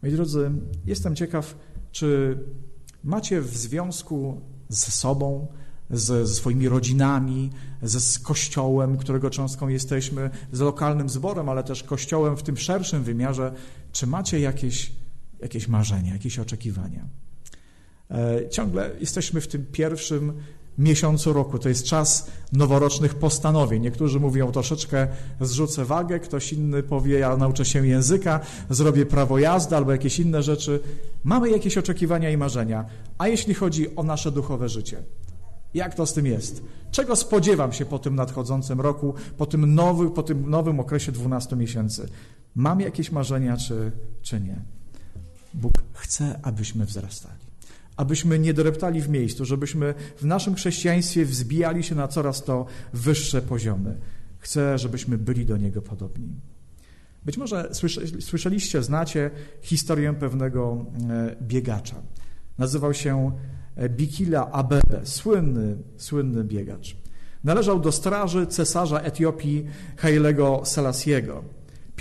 Moi 0.03 0.11
drodzy, 0.11 0.51
jestem 0.85 1.15
ciekaw, 1.15 1.55
czy 1.91 2.37
macie 3.03 3.41
w 3.41 3.57
związku 3.57 4.41
ze 4.69 4.91
sobą, 4.91 5.47
ze, 5.89 6.27
ze 6.27 6.35
swoimi 6.35 6.69
rodzinami, 6.69 7.49
ze 7.81 7.99
z 7.99 8.19
kościołem, 8.19 8.97
którego 8.97 9.29
cząstką 9.29 9.67
jesteśmy, 9.67 10.29
z 10.51 10.59
lokalnym 10.59 11.09
zborem, 11.09 11.49
ale 11.49 11.63
też 11.63 11.83
kościołem 11.83 12.37
w 12.37 12.43
tym 12.43 12.57
szerszym 12.57 13.03
wymiarze, 13.03 13.53
czy 13.91 14.07
macie 14.07 14.39
jakieś, 14.39 14.91
jakieś 15.39 15.67
marzenia, 15.67 16.13
jakieś 16.13 16.39
oczekiwania? 16.39 17.05
E, 18.11 18.49
ciągle 18.49 18.91
jesteśmy 18.99 19.41
w 19.41 19.47
tym 19.47 19.65
pierwszym 19.65 20.33
miesiącu 20.77 21.33
roku. 21.33 21.59
To 21.59 21.69
jest 21.69 21.85
czas 21.85 22.31
noworocznych 22.53 23.15
postanowień. 23.15 23.81
Niektórzy 23.81 24.19
mówią 24.19 24.51
troszeczkę 24.51 25.07
zrzucę 25.41 25.85
wagę, 25.85 26.19
ktoś 26.19 26.53
inny 26.53 26.83
powie 26.83 27.19
ja 27.19 27.37
nauczę 27.37 27.65
się 27.65 27.87
języka, 27.87 28.39
zrobię 28.69 29.05
prawo 29.05 29.39
jazdy 29.39 29.75
albo 29.75 29.91
jakieś 29.91 30.19
inne 30.19 30.43
rzeczy. 30.43 30.79
Mamy 31.23 31.49
jakieś 31.49 31.77
oczekiwania 31.77 32.29
i 32.29 32.37
marzenia. 32.37 32.85
A 33.17 33.27
jeśli 33.27 33.53
chodzi 33.53 33.95
o 33.95 34.03
nasze 34.03 34.31
duchowe 34.31 34.69
życie? 34.69 35.03
Jak 35.73 35.95
to 35.95 36.05
z 36.05 36.13
tym 36.13 36.25
jest? 36.25 36.63
Czego 36.91 37.15
spodziewam 37.15 37.73
się 37.73 37.85
po 37.85 37.99
tym 37.99 38.15
nadchodzącym 38.15 38.81
roku, 38.81 39.13
po 39.37 39.45
tym, 39.45 39.75
nowy, 39.75 40.09
po 40.09 40.23
tym 40.23 40.49
nowym 40.49 40.79
okresie 40.79 41.11
12 41.11 41.55
miesięcy? 41.55 42.09
Mam 42.55 42.79
jakieś 42.79 43.11
marzenia, 43.11 43.57
czy, 43.57 43.91
czy 44.21 44.41
nie? 44.41 44.55
Bóg 45.53 45.73
chce, 45.93 46.39
abyśmy 46.43 46.85
wzrastali 46.85 47.51
abyśmy 48.01 48.39
nie 48.39 48.53
doreptali 48.53 49.01
w 49.01 49.09
miejscu, 49.09 49.45
żebyśmy 49.45 49.93
w 50.17 50.25
naszym 50.25 50.55
chrześcijaństwie 50.55 51.25
wzbijali 51.25 51.83
się 51.83 51.95
na 51.95 52.07
coraz 52.07 52.43
to 52.43 52.65
wyższe 52.93 53.41
poziomy. 53.41 53.97
Chcę, 54.39 54.77
żebyśmy 54.77 55.17
byli 55.17 55.45
do 55.45 55.57
Niego 55.57 55.81
podobni. 55.81 56.35
Być 57.25 57.37
może 57.37 57.69
słyszeliście, 58.19 58.83
znacie 58.83 59.31
historię 59.61 60.13
pewnego 60.13 60.85
e, 61.09 61.35
biegacza. 61.41 61.95
Nazywał 62.57 62.93
się 62.93 63.31
e, 63.75 63.89
Bikila 63.89 64.51
Abebe, 64.51 65.01
słynny, 65.03 65.77
słynny 65.97 66.43
biegacz. 66.43 66.95
Należał 67.43 67.79
do 67.79 67.91
straży 67.91 68.47
cesarza 68.47 68.99
Etiopii 68.99 69.65
Hailego 69.97 70.61
Selasiego. 70.65 71.43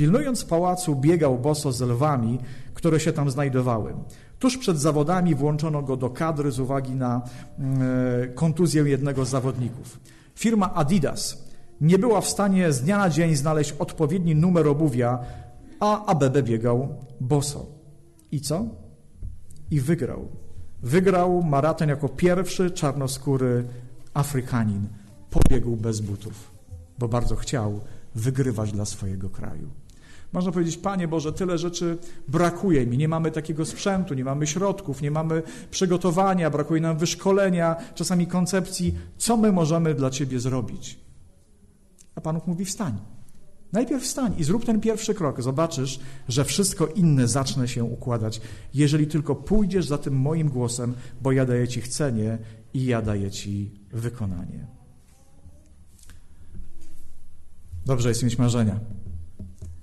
Pilnując 0.01 0.45
pałacu, 0.45 0.97
biegał 0.97 1.39
boso 1.39 1.73
z 1.73 1.81
lwami, 1.81 2.39
które 2.75 3.01
się 3.01 3.13
tam 3.13 3.31
znajdowały. 3.31 3.95
Tuż 4.39 4.59
przed 4.59 4.79
zawodami 4.79 5.35
włączono 5.35 5.83
go 5.83 5.97
do 5.97 6.11
kadry 6.11 6.51
z 6.53 6.61
uwagi 6.61 6.95
na 6.95 7.23
e, 7.23 8.29
kontuzję 8.29 8.83
jednego 8.83 9.25
z 9.25 9.29
zawodników. 9.29 10.01
Firma 10.35 10.75
Adidas 10.75 11.45
nie 11.81 11.99
była 11.99 12.21
w 12.21 12.29
stanie 12.29 12.73
z 12.73 12.83
dnia 12.83 12.99
na 12.99 13.11
dzień 13.11 13.35
znaleźć 13.37 13.73
odpowiedni 13.73 14.35
numer 14.35 14.69
obuwia, 14.69 15.19
a 15.81 16.07
ABB 16.07 16.43
biegał 16.43 16.89
boso. 17.21 17.67
I 18.33 18.41
co? 18.41 18.65
I 19.71 19.81
wygrał. 19.81 20.29
Wygrał 20.83 21.43
maraton 21.43 21.89
jako 21.89 22.09
pierwszy 22.09 22.71
czarnoskóry 22.71 23.65
Afrykanin. 24.15 24.89
Pobiegł 25.31 25.77
bez 25.77 26.01
butów, 26.01 26.51
bo 26.99 27.09
bardzo 27.09 27.37
chciał 27.37 27.81
wygrywać 28.15 28.73
dla 28.73 28.85
swojego 28.85 29.31
kraju. 29.31 29.80
Można 30.33 30.53
powiedzieć, 30.53 30.77
Panie 30.77 31.09
Boże, 31.09 31.33
tyle 31.33 31.59
rzeczy 31.59 31.99
brakuje 32.29 32.87
mi, 32.87 32.99
nie 32.99 33.09
mamy 33.09 33.31
takiego 33.31 33.67
sprzętu, 33.67 34.15
nie 34.15 34.25
mamy 34.25 34.47
środków, 34.47 35.03
nie 35.03 35.11
mamy 35.11 35.43
przygotowania, 35.71 36.51
brakuje 36.51 36.81
nam 36.81 36.99
wyszkolenia, 36.99 37.77
czasami 37.95 38.27
koncepcji, 38.27 38.95
co 39.17 39.37
my 39.37 39.53
możemy 39.53 39.95
dla 39.95 40.11
Ciebie 40.11 40.41
zrobić. 40.41 40.99
A 42.15 42.21
Pan 42.21 42.41
mówi, 42.47 42.65
wstań. 42.65 42.99
Najpierw 43.73 44.03
wstań 44.03 44.35
i 44.39 44.45
zrób 44.45 44.65
ten 44.65 44.81
pierwszy 44.81 45.15
krok. 45.15 45.43
Zobaczysz, 45.43 46.01
że 46.29 46.45
wszystko 46.45 46.87
inne 46.87 47.29
zacznie 47.29 47.69
się 47.69 47.85
układać, 47.85 48.41
jeżeli 48.75 49.07
tylko 49.07 49.35
pójdziesz 49.35 49.87
za 49.87 49.99
tym 49.99 50.15
moim 50.15 50.49
głosem, 50.49 50.95
bo 51.21 51.33
ja 51.33 51.47
daję 51.47 51.69
Ci 51.69 51.81
chcenie 51.81 52.39
i 52.75 52.85
ja 52.85 53.03
daję 53.03 53.31
Ci 53.31 53.71
wykonanie. 53.93 54.67
Dobrze 57.87 58.09
jest 58.09 58.23
mieć 58.23 58.39
marzenia. 58.39 58.81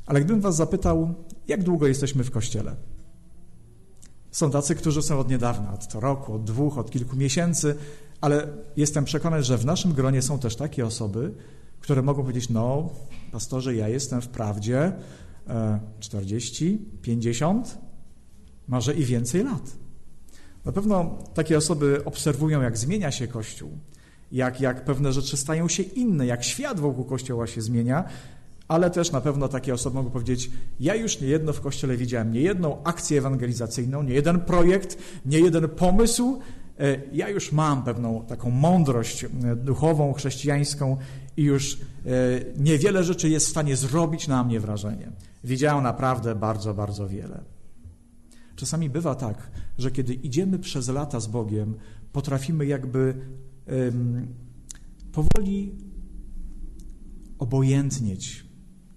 Ale 0.07 0.21
gdybym 0.21 0.41
was 0.41 0.55
zapytał, 0.55 1.13
jak 1.47 1.63
długo 1.63 1.87
jesteśmy 1.87 2.23
w 2.23 2.31
Kościele? 2.31 2.75
Są 4.31 4.51
tacy, 4.51 4.75
którzy 4.75 5.01
są 5.01 5.19
od 5.19 5.29
niedawna, 5.29 5.73
od 5.73 5.93
roku, 5.93 6.33
od 6.33 6.43
dwóch, 6.43 6.77
od 6.77 6.91
kilku 6.91 7.15
miesięcy, 7.15 7.75
ale 8.21 8.47
jestem 8.77 9.05
przekonany, 9.05 9.43
że 9.43 9.57
w 9.57 9.65
naszym 9.65 9.93
gronie 9.93 10.21
są 10.21 10.39
też 10.39 10.55
takie 10.55 10.85
osoby, 10.85 11.33
które 11.79 12.01
mogą 12.01 12.21
powiedzieć, 12.21 12.49
no, 12.49 12.89
pastorze, 13.31 13.75
ja 13.75 13.87
jestem 13.87 14.21
wprawdzie 14.21 14.93
40, 15.99 16.79
e, 16.93 17.01
50, 17.01 17.77
może 18.67 18.93
i 18.93 19.05
więcej 19.05 19.43
lat. 19.43 19.71
Na 20.65 20.71
pewno 20.71 21.17
takie 21.33 21.57
osoby 21.57 22.01
obserwują, 22.05 22.61
jak 22.61 22.77
zmienia 22.77 23.11
się 23.11 23.27
Kościół, 23.27 23.69
jak, 24.31 24.61
jak 24.61 24.85
pewne 24.85 25.13
rzeczy 25.13 25.37
stają 25.37 25.67
się 25.67 25.83
inne, 25.83 26.25
jak 26.25 26.43
świat 26.43 26.79
wokół 26.79 27.05
Kościoła 27.05 27.47
się 27.47 27.61
zmienia, 27.61 28.03
ale 28.67 28.89
też 28.89 29.11
na 29.11 29.21
pewno 29.21 29.47
takie 29.47 29.73
osoby 29.73 29.95
mogą 29.95 30.09
powiedzieć, 30.09 30.51
ja 30.79 30.95
już 30.95 31.21
nie 31.21 31.27
jedno 31.27 31.53
w 31.53 31.61
Kościele 31.61 31.97
widziałem, 31.97 32.31
nie 32.31 32.41
jedną 32.41 32.83
akcję 32.83 33.17
ewangelizacyjną, 33.17 34.03
nie 34.03 34.13
jeden 34.13 34.39
projekt, 34.39 34.97
nie 35.25 35.39
jeden 35.39 35.69
pomysł, 35.69 36.39
e, 36.79 37.01
ja 37.13 37.29
już 37.29 37.51
mam 37.51 37.83
pewną 37.83 38.25
taką 38.25 38.49
mądrość 38.49 39.23
e, 39.23 39.29
duchową, 39.55 40.13
chrześcijańską 40.13 40.97
i 41.37 41.43
już 41.43 41.73
e, 41.73 41.79
niewiele 42.57 43.03
rzeczy 43.03 43.29
jest 43.29 43.47
w 43.47 43.49
stanie 43.49 43.75
zrobić 43.75 44.27
na 44.27 44.43
mnie 44.43 44.59
wrażenie. 44.59 45.11
Widziałem 45.43 45.83
naprawdę 45.83 46.35
bardzo, 46.35 46.73
bardzo 46.73 47.07
wiele. 47.07 47.43
Czasami 48.55 48.89
bywa 48.89 49.15
tak, 49.15 49.51
że 49.77 49.91
kiedy 49.91 50.13
idziemy 50.13 50.59
przez 50.59 50.87
lata 50.87 51.19
z 51.19 51.27
Bogiem, 51.27 51.75
potrafimy 52.11 52.65
jakby 52.65 53.15
um, 53.67 54.27
powoli 55.11 55.75
obojętnieć 57.39 58.46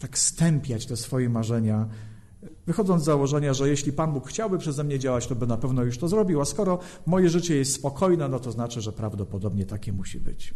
tak 0.01 0.19
stępiać 0.19 0.87
te 0.87 0.97
swoje 0.97 1.29
marzenia, 1.29 1.89
wychodząc 2.67 3.03
z 3.03 3.05
założenia, 3.05 3.55
że 3.55 3.69
jeśli 3.69 3.93
Pan 3.93 4.13
Bóg 4.13 4.29
chciałby 4.29 4.59
przeze 4.59 4.85
mnie 4.85 4.99
działać, 4.99 5.27
to 5.27 5.35
by 5.35 5.47
na 5.47 5.57
pewno 5.57 5.83
już 5.83 5.99
to 5.99 6.09
zrobił, 6.09 6.41
a 6.41 6.45
skoro 6.45 6.79
moje 7.07 7.31
życie 7.31 7.57
jest 7.57 7.75
spokojne, 7.75 8.29
no 8.29 8.39
to 8.39 8.53
znaczy, 8.53 8.81
że 8.81 8.93
prawdopodobnie 8.93 9.67
takie 9.67 9.93
musi 9.93 10.21
być. 10.21 10.55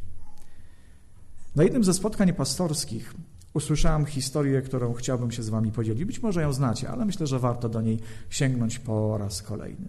Na 1.57 1.63
jednym 1.63 1.85
ze 1.85 1.95
spotkań 1.95 2.33
pastorskich 2.33 3.15
usłyszałem 3.55 4.07
historię, 4.07 4.63
którą 4.63 4.95
chciałbym 4.95 5.31
się 5.31 5.43
z 5.43 5.49
Wami 5.49 5.73
podzielić. 5.73 6.05
Być 6.05 6.23
może 6.23 6.43
ją 6.43 6.53
znacie, 6.53 6.91
ale 6.91 7.05
myślę, 7.05 7.27
że 7.27 7.39
warto 7.39 7.69
do 7.69 7.81
niej 7.81 8.01
sięgnąć 8.31 8.79
po 8.79 9.19
raz 9.19 9.43
kolejny. 9.43 9.89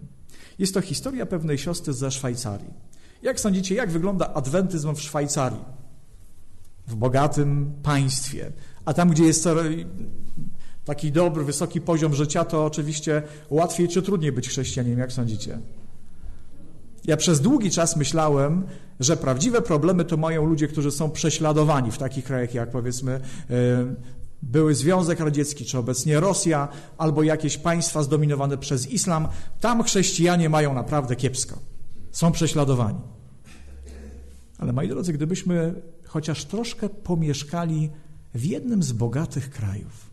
Jest 0.58 0.74
to 0.74 0.80
historia 0.80 1.26
pewnej 1.26 1.58
siostry 1.58 1.92
ze 1.92 2.10
Szwajcarii. 2.10 2.74
Jak 3.22 3.40
sądzicie, 3.40 3.74
jak 3.74 3.90
wygląda 3.90 4.34
adwentyzm 4.34 4.94
w 4.94 5.00
Szwajcarii? 5.00 5.64
W 6.86 6.94
bogatym 6.94 7.72
państwie, 7.82 8.52
a 8.86 8.94
tam, 8.94 9.10
gdzie 9.10 9.24
jest 9.24 9.48
taki 10.84 11.12
dobry, 11.12 11.44
wysoki 11.44 11.80
poziom 11.80 12.14
życia, 12.14 12.44
to 12.44 12.64
oczywiście 12.64 13.22
łatwiej 13.50 13.88
czy 13.88 14.02
trudniej 14.02 14.32
być 14.32 14.48
chrześcijaninem, 14.48 14.98
jak 14.98 15.12
sądzicie? 15.12 15.58
Ja 17.04 17.16
przez 17.16 17.40
długi 17.40 17.70
czas 17.70 17.96
myślałem, 17.96 18.66
że 19.00 19.16
prawdziwe 19.16 19.62
problemy 19.62 20.04
to 20.04 20.16
mają 20.16 20.46
ludzie, 20.46 20.68
którzy 20.68 20.90
są 20.90 21.10
prześladowani 21.10 21.90
w 21.90 21.98
takich 21.98 22.24
krajach 22.24 22.54
jak 22.54 22.70
powiedzmy 22.70 23.12
e, 23.12 23.20
były 24.42 24.74
Związek 24.74 25.20
Radziecki, 25.20 25.64
czy 25.64 25.78
obecnie 25.78 26.20
Rosja, 26.20 26.68
albo 26.98 27.22
jakieś 27.22 27.58
państwa 27.58 28.02
zdominowane 28.02 28.58
przez 28.58 28.90
islam. 28.90 29.28
Tam 29.60 29.82
chrześcijanie 29.82 30.48
mają 30.48 30.74
naprawdę 30.74 31.16
kiepsko. 31.16 31.58
Są 32.12 32.32
prześladowani. 32.32 33.00
Ale 34.58 34.72
moi 34.72 34.88
drodzy, 34.88 35.12
gdybyśmy 35.12 35.82
chociaż 36.04 36.44
troszkę 36.44 36.88
pomieszkali 36.88 37.90
w 38.34 38.44
jednym 38.44 38.82
z 38.82 38.92
bogatych 38.92 39.50
krajów, 39.50 40.10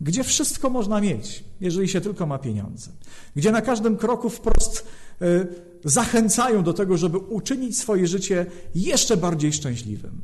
gdzie 0.00 0.24
wszystko 0.24 0.70
można 0.70 1.00
mieć, 1.00 1.44
jeżeli 1.60 1.88
się 1.88 2.00
tylko 2.00 2.26
ma 2.26 2.38
pieniądze, 2.38 2.90
gdzie 3.36 3.52
na 3.52 3.62
każdym 3.62 3.96
kroku 3.96 4.30
wprost 4.30 4.86
zachęcają 5.84 6.62
do 6.62 6.72
tego, 6.72 6.96
żeby 6.96 7.18
uczynić 7.18 7.78
swoje 7.78 8.06
życie 8.06 8.46
jeszcze 8.74 9.16
bardziej 9.16 9.52
szczęśliwym. 9.52 10.20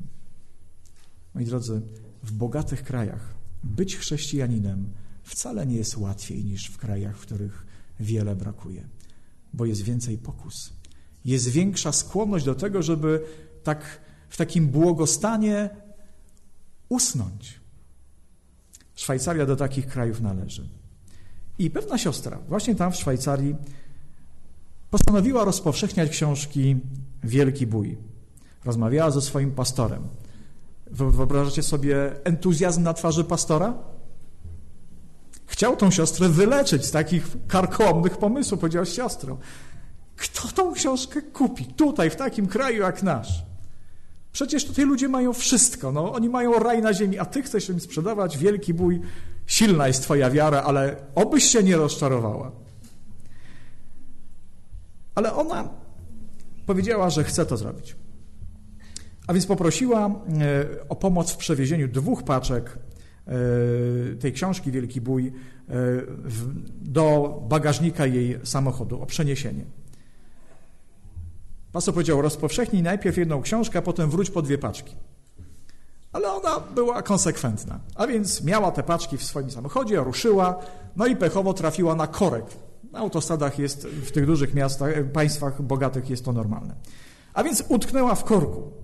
Moi 1.35 1.45
drodzy, 1.45 1.81
w 2.23 2.33
bogatych 2.33 2.85
krajach 2.85 3.35
być 3.65 3.97
chrześcijaninem 3.97 4.89
wcale 5.23 5.67
nie 5.67 5.77
jest 5.77 5.97
łatwiej 5.97 6.45
niż 6.45 6.67
w 6.67 6.79
krajach, 6.79 7.19
w 7.19 7.21
których 7.21 7.67
wiele 8.01 8.37
brakuje, 8.37 8.89
bo 9.53 9.67
jest 9.67 9.83
więcej 9.83 10.19
pokus. 10.19 10.73
Jest 11.25 11.49
większa 11.49 11.93
skłonność 11.93 12.45
do 12.45 12.55
tego, 12.55 12.83
żeby 12.83 13.25
tak 13.63 14.01
w 14.29 14.37
takim 14.37 14.69
błogostanie 14.69 15.71
usnąć. 16.93 17.61
Szwajcaria 18.95 19.47
do 19.47 19.57
takich 19.57 19.87
krajów 19.87 20.21
należy. 20.21 20.69
I 21.59 21.71
pewna 21.71 21.99
siostra, 21.99 22.39
właśnie 22.49 22.75
tam 22.75 22.93
w 22.93 22.97
Szwajcarii, 22.97 23.57
postanowiła 24.91 25.45
rozpowszechniać 25.45 26.11
książki 26.11 26.77
Wielki 27.25 27.67
Bój. 27.67 27.99
Rozmawiała 28.65 29.11
ze 29.11 29.21
swoim 29.21 29.51
pastorem. 29.53 30.03
Wyobrażacie 30.87 31.63
sobie 31.63 32.25
entuzjazm 32.25 32.83
na 32.83 32.95
twarzy 32.95 33.25
pastora? 33.25 33.75
Chciał 35.47 35.77
tą 35.77 35.91
siostrę 35.91 36.29
wyleczyć 36.29 36.85
z 36.85 36.91
takich 36.91 37.37
karkołomnych 37.49 38.17
pomysłów. 38.17 38.61
Powiedział, 38.61 38.87
siostro, 38.87 39.39
kto 40.17 40.49
tą 40.49 40.73
książkę 40.73 41.23
kupi 41.23 41.65
tutaj, 41.65 42.11
w 42.11 42.17
takim 42.17 42.47
kraju 42.47 42.83
jak 42.83 43.03
nasz? 43.03 43.52
Przecież 44.33 44.65
tutaj 44.65 44.85
ludzie 44.85 45.09
mają 45.09 45.33
wszystko, 45.33 45.93
no, 45.93 46.13
oni 46.13 46.29
mają 46.29 46.59
raj 46.59 46.83
na 46.83 46.95
ziemi, 46.95 47.19
a 47.19 47.25
ty 47.25 47.43
chcesz 47.43 47.69
im 47.69 47.81
sprzedawać 47.81 48.39
wielki 48.39 48.75
bój. 48.75 49.01
Silna 49.47 49.89
jest 49.89 50.03
twoja 50.03 50.31
wiara, 50.31 50.63
ale 50.63 50.97
obyś 51.15 51.45
się 51.45 51.63
nie 51.63 51.77
rozczarowała. 51.77 52.53
Ale 55.15 55.35
ona 55.35 55.69
powiedziała, 56.67 57.11
że 57.11 57.25
chce 57.25 57.47
to 57.47 57.57
zrobić. 57.57 57.97
A 59.27 59.33
więc 59.33 59.47
poprosiła 59.47 60.07
e, 60.07 60.11
o 60.89 60.97
pomoc 60.97 61.33
w 61.33 61.37
przewiezieniu 61.37 61.89
dwóch 61.89 62.23
paczek 62.23 62.79
e, 63.27 63.33
tej 64.17 64.33
książki 64.33 64.73
Wielki 64.73 65.01
Bój 65.01 65.27
e, 65.27 65.33
do 66.81 67.39
bagażnika 67.49 68.07
jej 68.07 68.39
samochodu, 68.45 69.03
o 69.03 69.07
przeniesienie. 69.07 69.65
Pastor 71.73 71.95
powiedział, 71.95 72.23
rozpowszechnij 72.23 72.83
najpierw 72.83 73.17
jedną 73.17 73.43
książkę, 73.43 73.79
a 73.79 73.83
potem 73.83 74.11
wróć 74.11 74.31
po 74.31 74.43
dwie 74.43 74.59
paczki. 74.59 74.97
Ale 76.13 76.33
ona 76.33 76.61
była 76.61 77.03
konsekwentna, 77.03 77.81
a 77.95 78.07
więc 78.07 78.45
miała 78.45 78.71
te 78.71 78.83
paczki 78.83 79.19
w 79.19 79.25
swoim 79.25 79.51
samochodzie, 79.51 79.97
ruszyła, 79.97 80.59
no 80.97 81.07
i 81.07 81.17
pechowo 81.17 81.55
trafiła 81.55 81.95
na 81.95 82.07
korek. 82.07 82.45
Na 82.93 82.99
autostradach 82.99 83.59
jest, 83.59 83.87
w 83.87 84.13
tych 84.13 84.27
dużych 84.27 84.55
miastach, 84.55 84.93
państwach 85.13 85.63
bogatych 85.63 86.11
jest 86.11 86.25
to 86.25 86.33
normalne. 86.33 86.75
A 87.35 87.45
więc 87.45 87.65
utknęła 87.69 88.15
w 88.15 88.25
korku. 88.25 88.82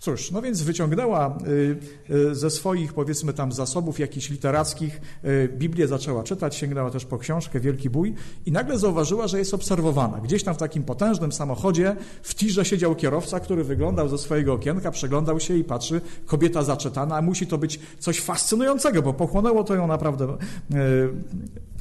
Cóż, 0.00 0.30
no 0.30 0.42
więc 0.42 0.62
wyciągnęła 0.62 1.38
y, 1.48 2.14
y, 2.14 2.34
ze 2.34 2.50
swoich, 2.50 2.92
powiedzmy 2.94 3.32
tam, 3.32 3.52
zasobów 3.52 3.98
jakichś 3.98 4.30
literackich 4.30 5.00
y, 5.24 5.48
Biblię, 5.58 5.88
zaczęła 5.88 6.22
czytać, 6.22 6.56
sięgnęła 6.56 6.90
też 6.90 7.04
po 7.04 7.18
książkę 7.18 7.60
Wielki 7.60 7.90
Bój 7.90 8.14
i 8.46 8.52
nagle 8.52 8.78
zauważyła, 8.78 9.28
że 9.28 9.38
jest 9.38 9.54
obserwowana. 9.54 10.20
Gdzieś 10.20 10.44
tam 10.44 10.54
w 10.54 10.58
takim 10.58 10.82
potężnym 10.82 11.32
samochodzie 11.32 11.96
w 12.22 12.34
tirze 12.34 12.64
siedział 12.64 12.94
kierowca, 12.94 13.40
który 13.40 13.64
wyglądał 13.64 14.08
ze 14.08 14.18
swojego 14.18 14.52
okienka, 14.52 14.90
przeglądał 14.90 15.40
się 15.40 15.56
i 15.56 15.64
patrzy, 15.64 16.00
kobieta 16.26 16.62
zaczytana, 16.62 17.16
a 17.16 17.22
musi 17.22 17.46
to 17.46 17.58
być 17.58 17.80
coś 17.98 18.20
fascynującego, 18.20 19.02
bo 19.02 19.14
pochłonęło 19.14 19.64
to 19.64 19.74
ją 19.74 19.86
naprawdę 19.86 20.36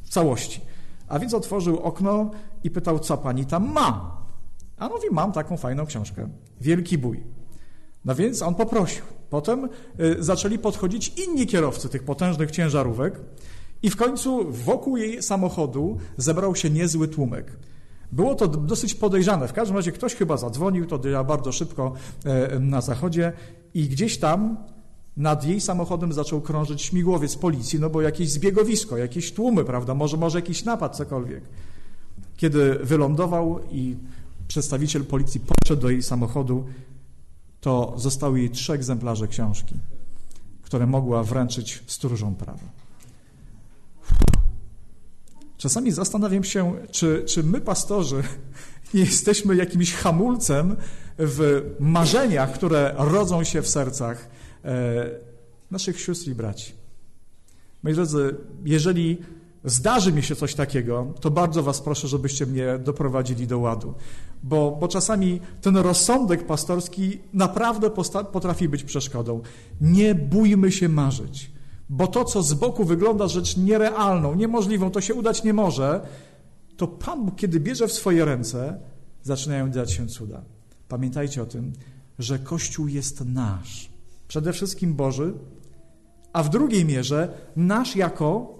w 0.03 0.09
całości. 0.09 0.61
A 1.07 1.19
więc 1.19 1.33
otworzył 1.33 1.79
okno 1.79 2.31
i 2.63 2.71
pytał, 2.71 2.99
co 2.99 3.17
pani 3.17 3.45
tam 3.45 3.71
ma? 3.73 4.17
A 4.77 4.89
mówi, 4.89 5.07
mam 5.11 5.31
taką 5.31 5.57
fajną 5.57 5.85
książkę. 5.85 6.29
Wielki 6.61 6.97
Bój. 6.97 7.38
No 8.09 8.15
więc 8.15 8.41
on 8.41 8.55
poprosił. 8.55 9.03
Potem 9.29 9.69
y, 9.99 10.15
zaczęli 10.19 10.59
podchodzić 10.59 11.13
inni 11.27 11.47
kierowcy 11.47 11.89
tych 11.89 12.03
potężnych 12.03 12.51
ciężarówek 12.51 13.19
i 13.83 13.89
w 13.89 13.95
końcu 13.95 14.51
wokół 14.51 14.97
jej 14.97 15.23
samochodu 15.23 15.97
zebrał 16.17 16.55
się 16.55 16.69
niezły 16.69 17.07
tłumek. 17.07 17.57
Było 18.11 18.35
to 18.35 18.47
dosyć 18.47 18.95
podejrzane. 18.95 19.47
W 19.47 19.53
każdym 19.53 19.77
razie 19.77 19.91
ktoś 19.91 20.15
chyba 20.15 20.37
zadzwonił, 20.37 20.85
to 20.85 20.99
działa 20.99 21.23
bardzo 21.23 21.51
szybko 21.51 21.93
e, 22.25 22.59
na 22.59 22.81
zachodzie 22.81 23.33
i 23.73 23.87
gdzieś 23.87 24.17
tam 24.17 24.57
nad 25.17 25.45
jej 25.45 25.61
samochodem 25.61 26.13
zaczął 26.13 26.41
krążyć 26.41 26.81
śmigłowiec 26.81 27.35
policji, 27.35 27.79
no 27.79 27.89
bo 27.89 28.01
jakieś 28.01 28.29
zbiegowisko, 28.29 28.97
jakieś 28.97 29.31
tłumy, 29.31 29.63
prawda, 29.63 29.93
może, 29.93 30.17
może 30.17 30.37
jakiś 30.37 30.65
napad, 30.65 30.97
cokolwiek. 30.97 31.43
Kiedy 32.37 32.79
wylądował 32.83 33.59
i 33.71 33.95
przedstawiciel 34.47 35.05
policji 35.05 35.39
podszedł 35.39 35.81
do 35.81 35.89
jej 35.89 36.03
samochodu, 36.03 36.65
to 37.61 37.93
zostały 37.97 38.39
jej 38.39 38.49
trzy 38.49 38.73
egzemplarze 38.73 39.27
książki, 39.27 39.75
które 40.61 40.87
mogła 40.87 41.23
wręczyć 41.23 41.83
stróżom 41.87 42.35
prawa. 42.35 42.79
Czasami 45.57 45.91
zastanawiam 45.91 46.43
się, 46.43 46.73
czy, 46.91 47.23
czy 47.27 47.43
my, 47.43 47.61
pastorzy, 47.61 48.23
nie 48.93 49.01
jesteśmy 49.01 49.55
jakimś 49.55 49.93
hamulcem 49.93 50.75
w 51.17 51.61
marzeniach, 51.79 52.53
które 52.53 52.95
rodzą 52.97 53.43
się 53.43 53.61
w 53.61 53.67
sercach 53.67 54.29
e, 54.65 55.09
naszych 55.71 55.99
sióstr 55.99 56.29
i 56.29 56.35
braci. 56.35 56.73
Moi 57.83 57.93
drodzy, 57.93 58.35
jeżeli 58.65 59.17
zdarzy 59.63 60.13
mi 60.13 60.23
się 60.23 60.35
coś 60.35 60.55
takiego, 60.55 61.13
to 61.21 61.31
bardzo 61.31 61.63
Was 61.63 61.81
proszę, 61.81 62.07
żebyście 62.07 62.45
mnie 62.45 62.79
doprowadzili 62.83 63.47
do 63.47 63.59
ładu. 63.59 63.93
Bo, 64.43 64.77
bo 64.79 64.87
czasami 64.87 65.41
ten 65.61 65.77
rozsądek 65.77 66.45
pastorski 66.45 67.19
naprawdę 67.33 67.89
potrafi 68.31 68.69
być 68.69 68.83
przeszkodą. 68.83 69.41
Nie 69.81 70.15
bójmy 70.15 70.71
się 70.71 70.89
marzyć, 70.89 71.51
bo 71.89 72.07
to, 72.07 72.25
co 72.25 72.43
z 72.43 72.53
boku 72.53 72.85
wygląda 72.85 73.27
rzecz 73.27 73.57
nierealną, 73.57 74.35
niemożliwą, 74.35 74.91
to 74.91 75.01
się 75.01 75.13
udać 75.13 75.43
nie 75.43 75.53
może, 75.53 76.01
to 76.77 76.87
Pan 76.87 77.31
kiedy 77.31 77.59
bierze 77.59 77.87
w 77.87 77.93
swoje 77.93 78.25
ręce, 78.25 78.79
zaczynają 79.23 79.71
dziać 79.71 79.91
się 79.93 80.07
cuda. 80.07 80.41
Pamiętajcie 80.87 81.41
o 81.41 81.45
tym, 81.45 81.73
że 82.19 82.39
Kościół 82.39 82.87
jest 82.87 83.25
nasz. 83.25 83.89
Przede 84.27 84.53
wszystkim 84.53 84.93
Boży, 84.93 85.33
a 86.33 86.43
w 86.43 86.49
drugiej 86.49 86.85
mierze 86.85 87.33
nasz 87.55 87.95
jako 87.95 88.58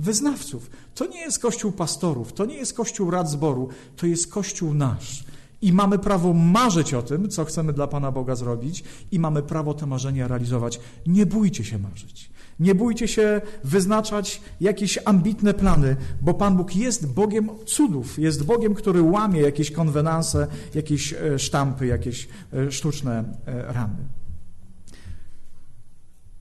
wyznawców. 0.00 0.70
To 0.94 1.06
nie 1.06 1.20
jest 1.20 1.38
kościół 1.38 1.72
pastorów, 1.72 2.32
to 2.32 2.44
nie 2.44 2.56
jest 2.56 2.74
kościół 2.74 3.10
rad 3.10 3.30
zboru, 3.30 3.68
to 3.96 4.06
jest 4.06 4.32
kościół 4.32 4.74
nasz. 4.74 5.24
I 5.62 5.72
mamy 5.72 5.98
prawo 5.98 6.32
marzyć 6.32 6.94
o 6.94 7.02
tym, 7.02 7.28
co 7.28 7.44
chcemy 7.44 7.72
dla 7.72 7.86
Pana 7.86 8.12
Boga 8.12 8.36
zrobić, 8.36 8.84
i 9.12 9.18
mamy 9.18 9.42
prawo 9.42 9.74
te 9.74 9.86
marzenia 9.86 10.28
realizować. 10.28 10.80
Nie 11.06 11.26
bójcie 11.26 11.64
się 11.64 11.78
marzyć. 11.78 12.30
Nie 12.60 12.74
bójcie 12.74 13.08
się 13.08 13.40
wyznaczać 13.64 14.40
jakieś 14.60 14.98
ambitne 15.04 15.54
plany, 15.54 15.96
bo 16.20 16.34
Pan 16.34 16.56
Bóg 16.56 16.76
jest 16.76 17.12
Bogiem 17.12 17.50
cudów, 17.66 18.18
jest 18.18 18.44
Bogiem, 18.44 18.74
który 18.74 19.02
łamie 19.02 19.40
jakieś 19.40 19.70
konwenanse, 19.70 20.46
jakieś 20.74 21.12
e, 21.12 21.38
sztampy, 21.38 21.86
jakieś 21.86 22.28
e, 22.52 22.72
sztuczne 22.72 23.24
e, 23.46 23.72
ramy. 23.72 24.08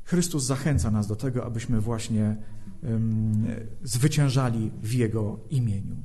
Chrystus 0.03 0.43
zachęca 0.43 0.91
nas 0.91 1.07
do 1.07 1.15
tego, 1.15 1.45
abyśmy 1.45 1.81
właśnie 1.81 2.35
zwyciężali 3.83 4.71
w 4.83 4.93
Jego 4.93 5.39
imieniu. 5.49 5.95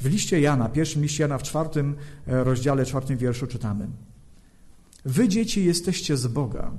W 0.00 0.06
liście 0.06 0.40
Jana, 0.40 0.68
pierwszym 0.68 1.02
liście 1.02 1.22
Jana 1.22 1.38
w 1.38 1.42
czwartym 1.42 1.94
e, 2.26 2.44
rozdziale, 2.44 2.86
czwartym 2.86 3.16
wierszu 3.16 3.46
czytamy 3.46 3.88
Wy, 5.04 5.28
dzieci, 5.28 5.64
jesteście 5.64 6.16
z 6.16 6.26
Boga 6.26 6.72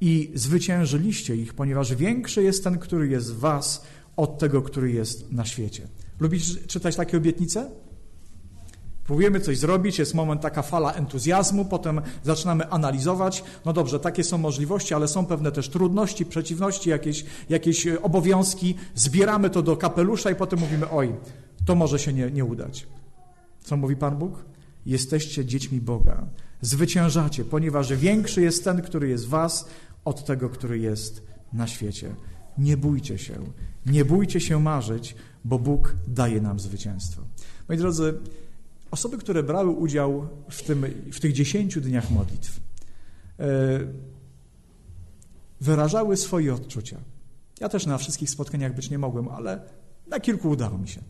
i 0.00 0.30
zwyciężyliście 0.34 1.36
ich, 1.36 1.54
ponieważ 1.54 1.94
większy 1.94 2.42
jest 2.42 2.64
ten, 2.64 2.78
który 2.78 3.08
jest 3.08 3.34
w 3.34 3.38
was, 3.38 3.84
od 4.16 4.38
tego, 4.38 4.62
który 4.62 4.92
jest 4.92 5.32
na 5.32 5.44
świecie. 5.44 5.88
Lubisz 6.20 6.66
czytać 6.66 6.96
takie 6.96 7.16
obietnice? 7.16 7.70
Próbujemy 9.04 9.40
coś 9.40 9.58
zrobić, 9.58 9.98
jest 9.98 10.14
moment, 10.14 10.40
taka 10.40 10.62
fala 10.62 10.92
entuzjazmu, 10.92 11.64
potem 11.64 12.00
zaczynamy 12.22 12.70
analizować. 12.70 13.44
No 13.64 13.72
dobrze, 13.72 14.00
takie 14.00 14.24
są 14.24 14.38
możliwości, 14.38 14.94
ale 14.94 15.08
są 15.08 15.26
pewne 15.26 15.52
też 15.52 15.68
trudności, 15.68 16.26
przeciwności, 16.26 16.90
jakieś, 16.90 17.24
jakieś 17.48 17.86
e, 17.86 18.02
obowiązki. 18.02 18.74
Zbieramy 18.94 19.50
to 19.50 19.62
do 19.62 19.76
kapelusza 19.76 20.30
i 20.30 20.34
potem 20.34 20.58
mówimy: 20.58 20.90
Oj, 20.90 21.14
to 21.66 21.74
może 21.74 21.98
się 21.98 22.12
nie, 22.12 22.30
nie 22.30 22.44
udać. 22.44 22.86
Co 23.64 23.76
mówi 23.76 23.96
Pan 23.96 24.16
Bóg? 24.16 24.44
Jesteście 24.86 25.44
dziećmi 25.44 25.80
Boga. 25.80 26.26
Zwyciężacie, 26.60 27.44
ponieważ 27.44 27.92
większy 27.92 28.42
jest 28.42 28.64
ten, 28.64 28.82
który 28.82 29.08
jest 29.08 29.26
w 29.26 29.28
Was, 29.28 29.68
od 30.04 30.24
tego, 30.24 30.48
który 30.48 30.78
jest 30.78 31.22
na 31.52 31.66
świecie. 31.66 32.14
Nie 32.58 32.76
bójcie 32.76 33.18
się, 33.18 33.34
nie 33.86 34.04
bójcie 34.04 34.40
się 34.40 34.60
marzyć, 34.60 35.14
bo 35.44 35.58
Bóg 35.58 35.96
daje 36.08 36.40
nam 36.40 36.60
zwycięstwo. 36.60 37.22
Moi 37.68 37.78
drodzy, 37.78 38.14
Osoby, 38.92 39.18
które 39.18 39.42
brały 39.42 39.70
udział 39.70 40.28
w, 40.50 40.62
tym, 40.62 40.86
w 41.12 41.20
tych 41.20 41.32
dziesięciu 41.32 41.80
dniach 41.80 42.10
modlitw, 42.10 42.60
e, 43.38 43.44
wyrażały 45.60 46.16
swoje 46.16 46.54
odczucia. 46.54 46.98
Ja 47.60 47.68
też 47.68 47.86
na 47.86 47.98
wszystkich 47.98 48.30
spotkaniach 48.30 48.74
być 48.74 48.90
nie 48.90 48.98
mogłem, 48.98 49.28
ale 49.28 49.60
na 50.06 50.20
kilku 50.20 50.50
udało 50.50 50.78
mi 50.78 50.88
się. 50.88 51.00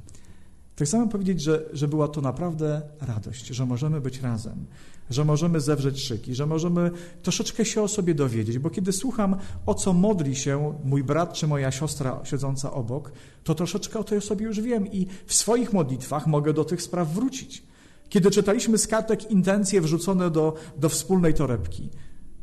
To 0.77 0.85
chcemy 0.85 1.09
powiedzieć, 1.09 1.43
że, 1.43 1.65
że 1.73 1.89
była 1.89 2.09
to 2.09 2.21
naprawdę 2.21 2.83
radość, 3.01 3.47
że 3.47 3.67
możemy 3.67 4.01
być 4.01 4.21
razem, 4.21 4.67
że 5.11 5.25
możemy 5.25 5.61
zewrzeć 5.61 6.03
szyki, 6.03 6.35
że 6.35 6.47
możemy 6.47 6.91
troszeczkę 7.23 7.65
się 7.65 7.83
o 7.83 7.89
sobie 7.89 8.15
dowiedzieć, 8.15 8.59
bo 8.59 8.71
kiedy 8.71 8.93
słucham, 8.93 9.37
o 9.67 9.75
co 9.75 9.93
modli 9.93 10.37
się 10.37 10.79
mój 10.85 11.05
brat 11.05 11.33
czy 11.33 11.47
moja 11.47 11.71
siostra 11.71 12.21
siedząca 12.25 12.73
obok, 12.73 13.13
to 13.45 13.55
troszeczkę 13.55 13.99
o 13.99 14.05
tej 14.05 14.19
osobie 14.19 14.47
już 14.47 14.61
wiem 14.61 14.93
i 14.93 15.07
w 15.27 15.35
swoich 15.35 15.73
modlitwach 15.73 16.27
mogę 16.27 16.53
do 16.53 16.65
tych 16.65 16.83
spraw 16.83 17.09
wrócić. 17.09 17.72
Kiedy 18.13 18.31
czytaliśmy 18.31 18.79
z 18.79 18.87
kartek 18.87 19.31
intencje 19.31 19.81
wrzucone 19.81 20.31
do, 20.31 20.55
do 20.77 20.89
wspólnej 20.89 21.35
torebki, 21.35 21.91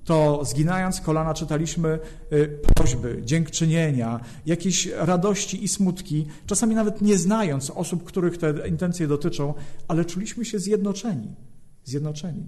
to 0.04 0.46
zginając 0.46 1.02
kolana 1.02 1.34
czytaliśmy 1.34 2.00
y, 2.34 2.60
prośby, 2.76 3.22
dziękczynienia, 3.26 4.20
jakieś 4.46 4.86
radości 4.86 5.64
i 5.64 5.68
smutki, 5.68 6.26
czasami 6.46 6.76
nawet 6.76 7.02
nie 7.02 7.18
znając 7.18 7.70
osób, 7.70 8.04
których 8.04 8.38
te 8.38 8.68
intencje 8.68 9.08
dotyczą, 9.08 9.54
ale 9.88 10.06
czuliśmy 10.06 10.46
się 10.46 10.60
zjednoczeni. 10.60 11.36
Zjednoczeni. 11.84 12.44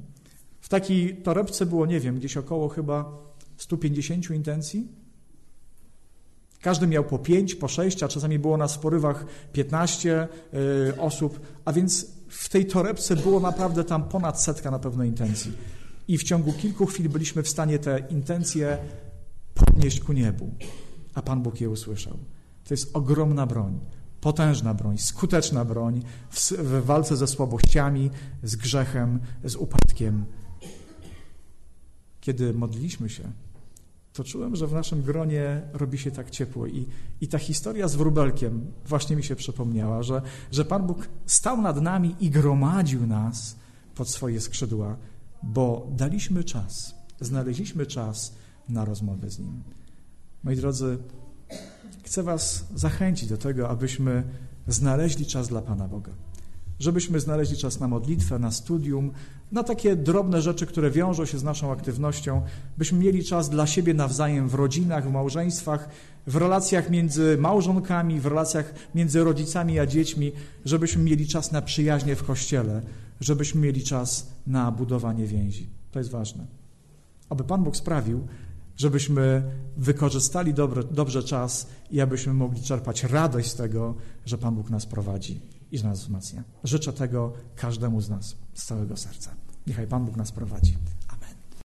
W 0.62 0.70
takiej 0.70 1.18
torebce 1.18 1.66
było, 1.66 1.86
nie 1.86 2.00
wiem, 2.00 2.16
gdzieś 2.20 2.38
około 2.38 2.70
chyba 2.70 3.18
150 3.58 4.30
intencji. 4.30 4.88
Każdy 6.62 6.88
miał 6.88 7.04
po 7.04 7.20
5, 7.20 7.56
po 7.56 7.68
6, 7.68 8.04
a 8.04 8.08
czasami 8.08 8.40
było 8.40 8.58
nas 8.58 8.76
w 8.76 8.80
porywach 8.80 9.26
15 9.54 10.28
y, 10.54 11.00
osób, 11.00 11.40
a 11.66 11.74
więc 11.74 12.08
w 12.28 12.50
tej 12.50 12.66
torebce 12.66 13.16
było 13.16 13.40
naprawdę 13.40 13.84
tam 13.84 14.04
ponad 14.04 14.44
setka 14.44 14.72
na 14.72 14.80
pewno 14.80 15.04
intencji 15.04 15.52
i 16.08 16.18
w 16.18 16.24
ciągu 16.24 16.54
kilku 16.54 16.86
chwil 16.86 17.10
byliśmy 17.10 17.44
w 17.44 17.50
stanie 17.50 17.80
te 17.80 18.00
intencje 18.10 18.78
podnieść 19.54 20.00
ku 20.00 20.14
niebu, 20.14 20.54
a 21.14 21.22
Pan 21.22 21.42
Bóg 21.42 21.62
je 21.62 21.70
usłyszał. 21.70 22.18
To 22.64 22.74
jest 22.74 22.96
ogromna 22.96 23.46
broń, 23.46 23.80
potężna 24.22 24.74
broń, 24.74 24.98
skuteczna 24.98 25.66
broń 25.66 26.02
w, 26.30 26.52
w 26.52 26.86
walce 26.86 27.18
ze 27.18 27.28
słabościami, 27.28 28.12
z 28.44 28.56
grzechem, 28.56 29.20
z 29.44 29.56
upadkiem. 29.56 30.26
Kiedy 32.22 32.54
modliliśmy 32.54 33.10
się, 33.10 33.24
to 34.24 34.30
czułem, 34.30 34.56
że 34.56 34.68
w 34.68 34.74
naszym 34.74 35.02
gronie 35.02 35.62
robi 35.74 35.98
się 35.98 36.12
tak 36.12 36.30
ciepło. 36.30 36.68
I, 36.68 36.88
i 37.22 37.28
ta 37.28 37.40
historia 37.40 37.88
z 37.88 37.96
wróbelkiem 37.96 38.72
właśnie 38.86 39.16
mi 39.16 39.24
się 39.24 39.36
przypomniała, 39.36 40.04
że, 40.04 40.22
że 40.52 40.66
Pan 40.66 40.88
Bóg 40.88 41.08
stał 41.26 41.62
nad 41.62 41.82
nami 41.82 42.16
i 42.20 42.30
gromadził 42.30 43.08
nas 43.08 43.56
pod 43.96 44.10
swoje 44.10 44.42
skrzydła 44.42 44.98
bo 45.44 45.88
daliśmy 45.92 46.44
czas, 46.44 46.96
znaleźliśmy 47.20 47.86
czas 47.86 48.34
na 48.70 48.86
rozmowę 48.86 49.30
z 49.30 49.40
Nim. 49.40 49.64
Moi 50.44 50.56
drodzy, 50.56 50.98
chcę 52.04 52.24
Was 52.24 52.66
zachęcić 52.76 53.30
do 53.30 53.38
tego, 53.38 53.70
abyśmy 53.70 54.24
znaleźli 54.68 55.26
czas 55.26 55.48
dla 55.48 55.62
Pana 55.62 55.88
Boga. 55.88 56.12
Żebyśmy 56.82 57.20
znaleźli 57.20 57.58
czas 57.58 57.80
na 57.80 57.88
modlitwę, 57.88 58.40
na 58.40 58.52
studium, 58.52 59.12
na 59.52 59.64
takie 59.64 59.96
drobne 59.96 60.42
rzeczy, 60.42 60.66
które 60.66 60.92
wiążą 60.92 61.26
się 61.26 61.38
z 61.40 61.44
naszą 61.44 61.72
aktywnością, 61.72 62.42
byśmy 62.78 63.00
mieli 63.00 63.24
czas 63.24 63.50
dla 63.50 63.68
siebie 63.68 63.94
nawzajem 63.94 64.50
w 64.50 64.54
rodzinach, 64.54 65.08
w 65.08 65.12
małżeństwach, 65.12 65.90
w 66.28 66.36
relacjach 66.36 66.90
między 66.90 67.38
małżonkami, 67.40 68.20
w 68.20 68.26
relacjach 68.26 68.74
między 68.96 69.24
rodzicami 69.24 69.80
a 69.80 69.86
dziećmi, 69.86 70.32
żebyśmy 70.66 71.04
mieli 71.04 71.28
czas 71.28 71.52
na 71.52 71.62
przyjaźnie 71.62 72.16
w 72.16 72.24
kościele, 72.24 72.82
żebyśmy 73.20 73.62
mieli 73.62 73.84
czas 73.84 74.28
na 74.48 74.72
budowanie 74.72 75.26
więzi. 75.26 75.70
To 75.92 76.00
jest 76.00 76.12
ważne. 76.12 76.46
Aby 77.30 77.44
Pan 77.44 77.64
Bóg 77.64 77.78
sprawił, 77.78 78.28
żebyśmy 78.78 79.44
wykorzystali 79.78 80.54
dobre, 80.54 80.84
dobrze 80.84 81.24
czas 81.24 81.68
i 81.92 82.02
abyśmy 82.02 82.34
mogli 82.34 82.62
czerpać 82.62 83.04
radość 83.04 83.52
z 83.52 83.56
tego, 83.56 83.96
że 84.26 84.38
Pan 84.38 84.56
Bóg 84.56 84.70
nas 84.70 84.86
prowadzi 84.86 85.51
i 85.72 85.78
że 85.78 85.88
nas 85.88 86.00
wzmacnia. 86.00 86.44
Życzę 86.64 86.94
tego 86.94 87.34
każdemu 87.56 88.02
z 88.02 88.10
nas 88.10 88.36
z 88.54 88.66
całego 88.66 88.98
serca. 88.98 89.32
Niechaj 89.68 89.88
Pan 89.88 90.06
Bóg 90.06 90.16
nas 90.16 90.32
prowadzi. 90.32 90.78